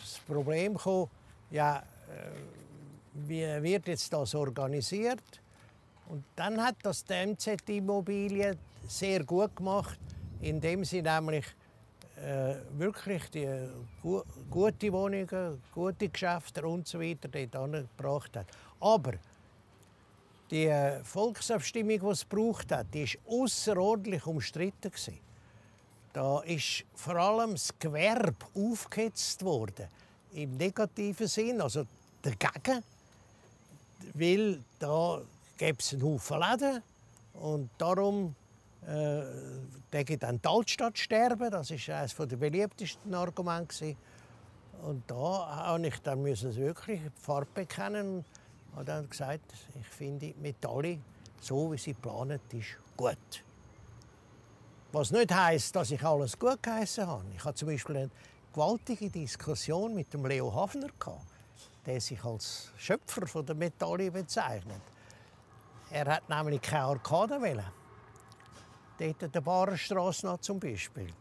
das 0.00 0.18
Problem 0.26 0.74
gekommen, 0.74 1.10
ja, 1.50 1.78
äh, 1.78 1.82
wie 3.26 3.62
wird 3.62 3.88
jetzt 3.88 4.12
das 4.12 4.34
organisiert? 4.34 5.22
Und 6.08 6.24
dann 6.36 6.62
hat 6.62 6.76
das 6.82 7.04
die 7.04 7.26
MZ 7.26 7.68
Immobilien 7.68 8.56
sehr 8.86 9.24
gut 9.24 9.54
gemacht, 9.54 9.98
indem 10.40 10.84
sie 10.84 11.02
nämlich 11.02 11.44
äh, 12.16 12.54
wirklich 12.78 13.28
die 13.30 13.46
gu 14.02 14.22
gute 14.50 14.92
Wohnungen, 14.92 15.62
gute 15.74 16.08
Geschäfte 16.08 16.66
und 16.66 16.88
so 16.88 17.00
weiter 17.00 17.28
dort 17.28 17.56
angebracht 17.56 18.36
hat. 18.36 18.46
Aber 18.80 19.14
die 20.50 20.66
äh, 20.66 21.04
Volksabstimmung, 21.04 22.00
die 22.00 22.06
es 22.06 22.28
gebraucht 22.28 22.72
hat, 22.72 22.86
die 22.92 23.06
außerordentlich 23.26 24.26
umstritten. 24.26 24.90
Da 26.12 26.40
ist 26.40 26.84
vor 26.94 27.16
allem 27.16 27.52
das 27.52 27.72
Gewerbe 27.78 28.46
aufgehetzt 28.54 29.44
worden 29.44 29.88
im 30.32 30.56
negativen 30.56 31.26
Sinn, 31.26 31.60
also 31.60 31.84
dagegen, 32.22 32.82
weil 34.14 34.60
da 34.78 35.20
gäbe 35.58 35.78
es 35.80 35.92
einen 35.92 36.02
Haufen 36.02 36.40
Läden 36.40 36.82
und 37.34 37.68
darum 37.76 38.34
äh, 38.86 40.16
dann 40.18 40.40
die 40.40 40.48
Altstadt 40.48 40.96
sterben. 40.98 41.50
Das 41.50 41.70
war 41.70 41.96
eines 41.98 42.14
der 42.14 42.36
beliebtesten 42.36 43.14
Argumente. 43.14 43.96
Und 44.82 45.02
da 45.08 45.76
musste 45.76 45.88
ich 45.88 46.02
dann 46.02 46.22
müssen 46.22 46.56
wirklich 46.56 47.00
die 47.00 47.20
Farbe 47.20 47.48
bekennen 47.52 48.24
und 48.76 48.88
dann 48.88 49.10
gesagt, 49.10 49.52
ich 49.78 49.88
finde 49.88 50.32
Metalle, 50.40 50.98
so 51.40 51.72
wie 51.72 51.76
sie 51.76 51.94
geplant 51.94 52.40
ist, 52.52 52.76
gut. 52.96 53.44
Was 54.92 55.10
nicht 55.10 55.34
heisst, 55.34 55.74
dass 55.74 55.90
ich 55.90 56.02
alles 56.02 56.38
gut 56.38 56.62
geheißen 56.62 57.06
habe. 57.06 57.24
Ich 57.36 57.44
hatte 57.44 57.56
zum 57.56 57.68
Beispiel 57.68 57.96
eine 57.96 58.10
gewaltige 58.54 59.10
Diskussion 59.10 59.94
mit 59.94 60.14
dem 60.14 60.24
Leo 60.24 60.54
Hafner, 60.54 60.88
der 61.84 62.00
sich 62.00 62.24
als 62.24 62.70
Schöpfer 62.76 63.42
der 63.42 63.56
Metalle 63.56 64.10
bezeichnet. 64.10 64.80
Er 65.90 66.06
hat 66.06 66.28
nämlich 66.28 66.60
keine 66.60 66.84
Arkade 66.84 67.40
wollen. 67.40 67.64
Dort 68.98 69.24
an 69.24 69.32
der 69.32 69.40
Barenstrasse 69.40 70.26
noch 70.26 70.40
zum 70.40 70.58
Beispiel. 70.60 71.12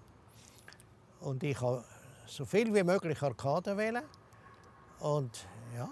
Und 1.22 1.44
ich 1.44 1.60
habe 1.62 1.84
so 2.26 2.46
viel 2.46 2.74
wie 2.74 2.84
möglich 2.84 3.22
Arkaden 3.22 3.78
wählen. 3.78 4.04
Und 5.00 5.48
ja, 5.76 5.90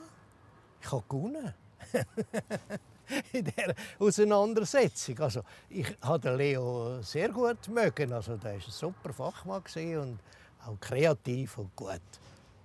ich 0.81 0.91
habe 0.91 1.03
gewonnen. 1.07 1.53
in 3.33 3.45
dieser 3.45 3.73
Auseinandersetzung. 3.99 5.19
Also, 5.19 5.41
ich 5.69 5.95
habe 6.01 6.35
Leo 6.35 7.01
sehr 7.01 7.29
gut 7.29 7.67
mögen. 7.67 8.13
Also, 8.13 8.37
der 8.37 8.51
war 8.51 8.53
ein 8.53 8.61
super 8.61 9.13
Fachmann 9.13 9.63
und 10.01 10.19
auch 10.65 10.79
kreativ 10.79 11.57
und 11.57 11.75
gut. 11.75 12.01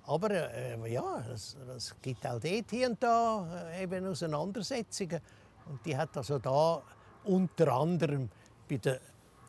Aber 0.06 0.30
äh, 0.30 0.92
ja, 0.92 1.22
es, 1.32 1.56
es 1.76 1.94
gibt 2.00 2.26
auch 2.26 2.40
dort 2.40 2.70
hier 2.70 2.88
und 2.88 3.02
da 3.02 3.70
äh, 3.70 3.82
eben 3.82 4.06
Auseinandersetzungen. 4.06 5.20
Und 5.66 5.84
die 5.84 5.96
hat 5.96 6.16
also 6.16 6.38
da 6.38 6.82
unter 7.24 7.72
anderem 7.72 8.28
bei 8.68 8.76
den 8.78 8.98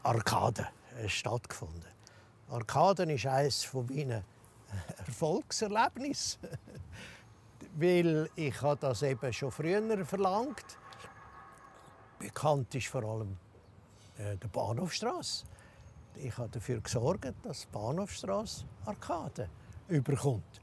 Arkaden 0.03 0.67
äh, 0.99 1.07
stattgefunden. 1.07 1.85
Arkaden 2.49 3.09
ist 3.09 3.25
eines 3.25 3.63
von 3.63 3.85
meinen 3.85 4.23
Erfolgserlebnissen, 4.97 6.41
weil 7.75 8.29
ich 8.35 8.59
das 8.79 9.01
eben 9.03 9.33
schon 9.33 9.51
früher 9.51 10.05
verlangt. 10.05 10.65
Bekannt 12.19 12.75
ist 12.75 12.87
vor 12.87 13.03
allem 13.03 13.37
äh, 14.17 14.37
der 14.37 14.47
Bahnhofstrasse. 14.47 15.45
Ich 16.15 16.37
habe 16.37 16.49
dafür 16.49 16.81
gesorgt, 16.81 17.33
dass 17.43 17.61
die 17.61 17.67
Bahnhofstrasse 17.71 18.65
Arkaden 18.85 19.47
überkommt. 19.87 20.61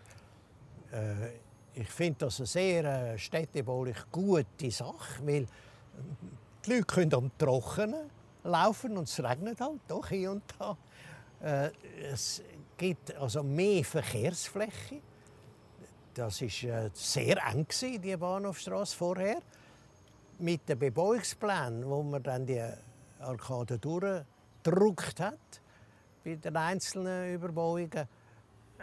Äh, 0.92 1.47
ich 1.78 1.88
finde 1.88 2.26
das 2.26 2.40
eine 2.40 2.46
sehr 2.46 2.84
äh, 2.84 3.18
städtebaulich 3.18 3.96
gute 4.10 4.70
Sache, 4.70 5.24
weil 5.24 5.46
die 6.66 6.70
Leute 6.70 6.84
können 6.84 7.14
am 7.14 7.30
Trockenen 7.38 8.10
laufen 8.42 8.96
und 8.96 9.08
es 9.08 9.22
regnet 9.22 9.60
halt 9.60 9.80
doch 9.86 10.08
hier 10.08 10.32
und 10.32 10.42
da. 10.58 10.76
Äh, 11.40 11.70
es 12.12 12.42
gibt 12.76 13.14
also 13.14 13.44
mehr 13.44 13.84
Verkehrsfläche. 13.84 15.00
Das 16.14 16.42
war 16.42 16.48
äh, 16.48 16.90
sehr 16.92 17.36
eng 17.46 17.66
die 18.02 18.16
Bahnhofstrasse 18.16 18.96
vorher. 18.96 19.38
Mit 20.40 20.68
den 20.68 20.78
Bebauungsplänen, 20.78 21.88
wo 21.88 22.02
man 22.02 22.22
dann 22.22 22.44
die 22.44 22.62
Arkade 23.20 23.78
durchgedruckt 23.78 25.20
hat 25.20 25.60
bei 26.24 26.34
den 26.34 26.56
einzelnen 26.56 27.34
Überbauungen, 27.34 28.08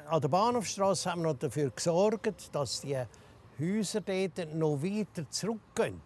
an 0.07 0.21
der 0.21 0.27
Bahnhofstrasse 0.27 1.11
haben 1.11 1.21
wir 1.21 1.33
noch 1.33 1.39
dafür 1.39 1.69
gesorgt, 1.69 2.53
dass 2.53 2.81
die 2.81 2.97
Häuser 3.59 4.01
dort 4.01 4.53
noch 4.53 4.81
weiter 4.81 5.29
zurückgehen. 5.29 6.01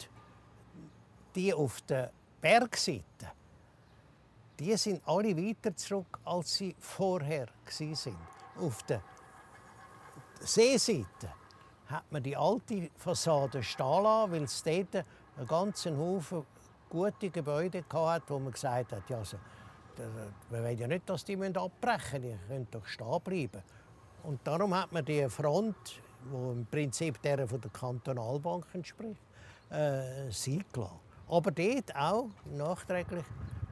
Die 1.35 1.53
auf 1.53 1.81
der 1.81 2.11
Bergseite, 2.41 3.03
die 4.59 4.75
sind 4.77 5.01
alle 5.05 5.35
weiter 5.35 5.75
zurück, 5.75 6.19
als 6.25 6.55
sie 6.55 6.75
vorher 6.79 7.47
waren. 7.47 8.17
Auf 8.59 8.83
der 8.83 9.01
Seeseite 10.41 11.33
hat 11.87 12.11
man 12.11 12.23
die 12.23 12.35
alte 12.35 12.89
Fassade 12.95 13.63
stehen 13.63 14.03
lassen, 14.03 14.31
weil 14.31 14.43
es 14.43 14.63
dort 14.63 15.05
einen 15.37 15.47
ganzen 15.47 15.97
Haufen 15.97 16.45
gute 16.89 17.29
Gebäude 17.29 17.83
hatte, 17.91 18.29
wo 18.29 18.39
man 18.39 18.51
gesagt 18.51 18.91
hat, 18.91 19.09
ja, 19.09 19.17
also, 19.17 19.37
wir 20.49 20.63
wollen 20.63 20.77
ja 20.77 20.87
nicht, 20.87 21.09
dass 21.09 21.25
die 21.25 21.35
abbrechen 21.35 22.21
müssen, 22.21 22.39
die 22.41 22.47
können 22.47 22.67
doch 22.71 22.85
stehen 22.85 23.21
bleiben. 23.21 23.63
Und 24.23 24.39
darum 24.43 24.75
hat 24.75 24.91
man 24.91 25.05
die 25.05 25.27
Front, 25.29 25.75
die 26.31 26.35
im 26.35 26.65
Prinzip 26.69 27.21
der 27.21 27.47
von 27.47 27.61
der 27.61 27.71
Kantonalbank 27.71 28.65
entspricht, 28.73 29.21
äh, 29.69 30.29
sein. 30.31 30.63
Aber 31.27 31.51
dort 31.51 31.95
auch 31.95 32.29
nachträglich 32.45 33.25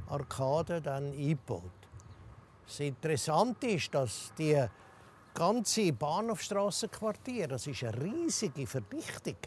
Arkaden 0.09 0.81
dann 0.83 1.11
eingebaut. 1.11 1.63
Das 2.65 2.79
Interessante 2.79 3.67
ist, 3.67 3.93
dass 3.93 4.31
die 4.37 4.63
ganze 5.33 5.93
Bahnhofstrassenquartier, 5.93 7.47
das 7.47 7.67
ist 7.67 7.83
eine 7.83 8.01
riesige 8.01 8.67
Verdichtung. 8.67 9.37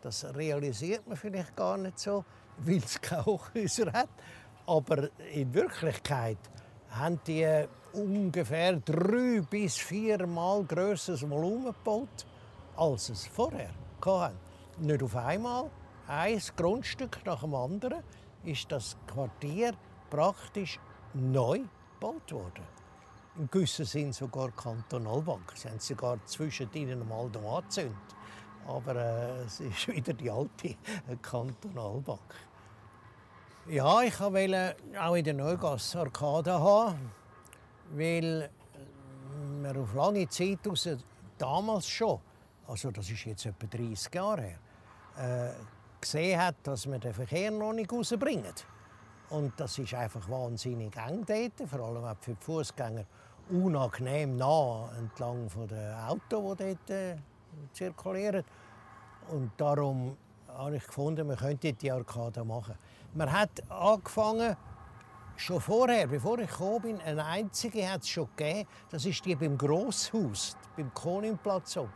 Das 0.00 0.24
realisiert 0.34 1.06
man 1.06 1.16
vielleicht 1.16 1.56
gar 1.56 1.76
nicht 1.76 1.98
so, 1.98 2.24
weil 2.58 2.78
es 2.78 3.00
keine 3.00 3.24
Hochhäuser 3.24 3.92
hat. 3.92 4.10
Aber 4.66 5.08
in 5.32 5.52
Wirklichkeit 5.52 6.38
haben 6.90 7.20
die 7.26 7.64
ungefähr 7.98 8.76
drei 8.76 9.40
bis 9.50 9.76
viermal 9.76 10.64
grösseres 10.64 11.28
Volumen 11.28 11.66
gebaut, 11.66 12.26
als 12.76 13.08
es 13.10 13.26
vorher 13.26 13.70
hatten. 14.04 14.36
Nicht 14.78 15.02
auf 15.02 15.16
einmal, 15.16 15.70
ein 16.06 16.40
Grundstück 16.56 17.20
nach 17.24 17.40
dem 17.40 17.54
anderen 17.54 18.02
ist 18.44 18.70
das 18.70 18.96
Quartier 19.06 19.72
praktisch 20.08 20.78
neu 21.14 21.60
gebaut 21.94 22.32
worden. 22.32 22.64
Im 23.36 23.50
gewissen 23.50 23.84
Sinn 23.84 24.12
sogar 24.12 24.50
Kantonalbank. 24.52 25.52
Sie 25.54 25.68
haben 25.68 25.78
sogar 25.78 26.18
zwischen 26.24 26.72
ihnen 26.72 27.06
mal 27.08 27.30
angezündet. 27.36 27.96
Aber 28.66 28.96
äh, 28.96 29.44
es 29.46 29.60
ist 29.60 29.88
wieder 29.88 30.12
die 30.12 30.30
alte 30.30 30.76
Kantonalbank. 31.22 32.34
Ja, 33.68 34.00
ich 34.00 34.18
wollte 34.18 34.76
auch 34.98 35.14
in 35.14 35.24
der 35.24 35.34
Neugasse 35.34 36.00
Arcade 36.00 36.58
haben, 36.58 37.12
weil 37.90 38.50
wir 39.62 39.80
auf 39.80 39.94
lange 39.94 40.28
Zeit 40.28 40.66
raus, 40.66 40.88
damals 41.36 41.88
schon, 41.88 42.20
also 42.66 42.90
das 42.90 43.10
ist 43.10 43.24
jetzt 43.24 43.46
etwa 43.46 43.66
30 43.66 44.14
Jahre 44.14 44.42
her, 44.42 44.58
äh, 45.18 46.00
gesehen 46.00 46.40
hat, 46.40 46.56
dass 46.62 46.86
wir 46.86 46.98
den 46.98 47.14
Verkehr 47.14 47.50
noch 47.50 47.72
nicht 47.72 47.92
rausbringen. 47.92 48.54
Und 49.30 49.52
das 49.58 49.78
ist 49.78 49.92
einfach 49.94 50.28
wahnsinnig 50.28 50.96
eng 50.96 51.24
dort, 51.26 51.68
vor 51.68 51.80
allem 51.80 52.04
auch 52.04 52.16
für 52.20 52.34
die 52.34 52.44
Fußgänger 52.44 53.04
unangenehm 53.50 54.36
nah 54.36 54.90
entlang 54.98 55.48
den 55.68 55.94
Autos, 55.94 56.56
die 56.56 56.64
dort 56.64 56.90
äh, 56.90 57.16
zirkulieren. 57.72 58.44
Und 59.30 59.52
darum 59.56 60.16
habe 60.48 60.76
ich 60.76 60.86
gefunden, 60.86 61.26
man 61.26 61.36
könnte 61.36 61.72
die 61.72 61.90
Arkade 61.90 62.44
machen. 62.44 62.74
Man 63.14 63.30
hat 63.30 63.50
angefangen, 63.70 64.56
schon 65.40 65.60
vorher, 65.60 66.06
bevor 66.06 66.38
ich 66.38 66.50
gekommen 66.50 66.82
bin, 66.82 67.00
eine 67.00 67.24
einzige 67.24 67.88
hat 67.88 68.02
es 68.02 68.08
schon 68.08 68.28
gegeben. 68.36 68.68
Das 68.90 69.04
ist 69.04 69.24
die 69.24 69.34
beim 69.34 69.56
Grosshaus, 69.56 70.56
beim 70.76 70.92
Konimplatz 70.92 71.76
oben. 71.76 71.92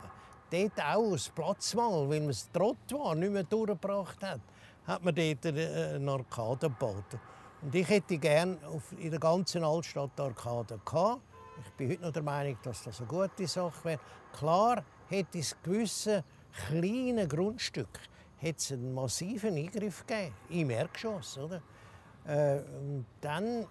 Dort 0.49 0.79
auch 0.79 1.13
aus 1.13 1.29
Platzmangel, 1.29 2.09
weil 2.09 2.19
man 2.21 2.29
es 2.29 2.49
Trott 2.51 2.77
war, 2.91 3.15
nicht 3.15 3.31
mehr 3.31 3.43
durchgebracht 3.43 4.21
hat, 4.23 4.41
hat 4.85 5.03
man 5.03 5.15
dort 5.15 5.45
eine 5.45 6.11
Arkade 6.11 6.69
gebaut. 6.69 7.19
Und 7.61 7.73
ich 7.73 7.87
hätte 7.87 8.17
gerne 8.17 8.57
in 8.97 9.09
der 9.09 9.19
ganzen 9.19 9.63
Altstadt 9.63 10.19
Arkade 10.19 10.79
gehabt. 10.83 11.21
Ich 11.65 11.71
bin 11.73 11.91
heute 11.91 12.01
noch 12.01 12.11
der 12.11 12.23
Meinung, 12.23 12.57
dass 12.63 12.83
das 12.83 12.99
eine 12.99 13.07
gute 13.07 13.47
Sache 13.47 13.83
wäre. 13.83 13.99
Klar 14.31 14.83
hätte 15.07 15.39
es 15.39 15.55
gewisse 15.63 16.23
kleine 16.67 17.27
Grundstücke 17.27 17.99
hat 18.43 18.57
es 18.57 18.71
einen 18.71 18.93
massiven 18.93 19.55
Eingriff 19.55 20.05
gegeben, 20.05 20.35
im 20.49 20.69
Erdgeschoss. 20.69 21.37
Oder? 21.37 21.61
Äh, 22.25 22.59
und 22.59 23.05
dann 23.21 23.67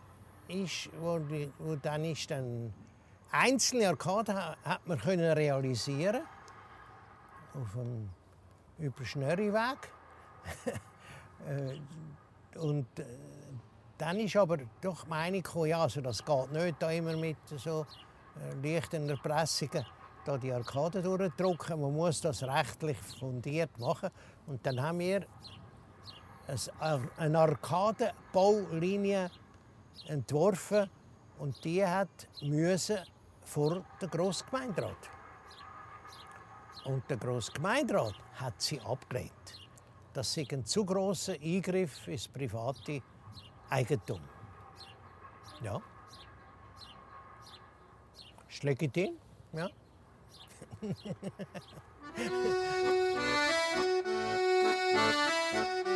ist, 0.48 0.90
wo, 1.00 1.18
die, 1.18 1.50
wo 1.58 1.76
dann 1.76 2.04
ist 2.04 2.30
dann 2.30 2.72
einzelne 3.30 3.88
Arkaden 3.88 4.36
hat 4.36 4.86
man 4.86 4.98
können 4.98 5.32
realisieren 5.32 6.22
auf 7.54 7.72
dem 7.72 8.10
Überschnörriweg. 8.78 9.78
äh, 11.46 12.58
und 12.58 12.86
äh, 12.98 13.04
dann 13.96 14.18
ist 14.18 14.36
aber 14.36 14.58
doch 14.80 15.04
die 15.04 15.10
Meinung 15.10 15.42
ja, 15.66 15.82
also 15.82 16.00
das 16.00 16.24
geht 16.24 16.52
nicht 16.52 16.82
da 16.82 16.90
immer 16.90 17.16
mit 17.16 17.36
so 17.56 17.86
äh, 18.36 18.54
leichten 18.74 19.08
Erpressungen 19.08 19.86
da 20.24 20.38
die 20.38 20.52
Arkade 20.52 21.02
durchdrücken. 21.02 21.80
Man 21.80 21.94
muss 21.94 22.20
das 22.20 22.42
rechtlich 22.42 22.98
fundiert 22.98 23.76
machen. 23.78 24.10
Und 24.46 24.64
dann 24.64 24.80
haben 24.80 24.98
wir 25.00 25.26
eine 27.16 27.38
Arkadenbaulinie 27.38 29.30
entworfen 30.08 30.90
und 31.38 31.64
die 31.64 31.84
hat 31.84 32.28
vor 33.42 33.84
der 34.00 34.08
Grossgemeinderat. 34.08 35.10
Und 36.84 37.08
der 37.08 37.16
Grossgemeinderat 37.16 38.14
hat 38.34 38.60
sie 38.60 38.80
abgelehnt. 38.80 39.60
Das 40.12 40.36
ist 40.36 40.52
ein 40.52 40.64
zu 40.64 40.84
großer 40.84 41.34
Eingriff 41.34 42.08
ins 42.08 42.28
private 42.28 43.00
Eigentum. 43.70 44.20
Ja. 45.62 45.80
Ist 48.48 48.64
legitim, 48.64 49.16
ja. 49.52 49.70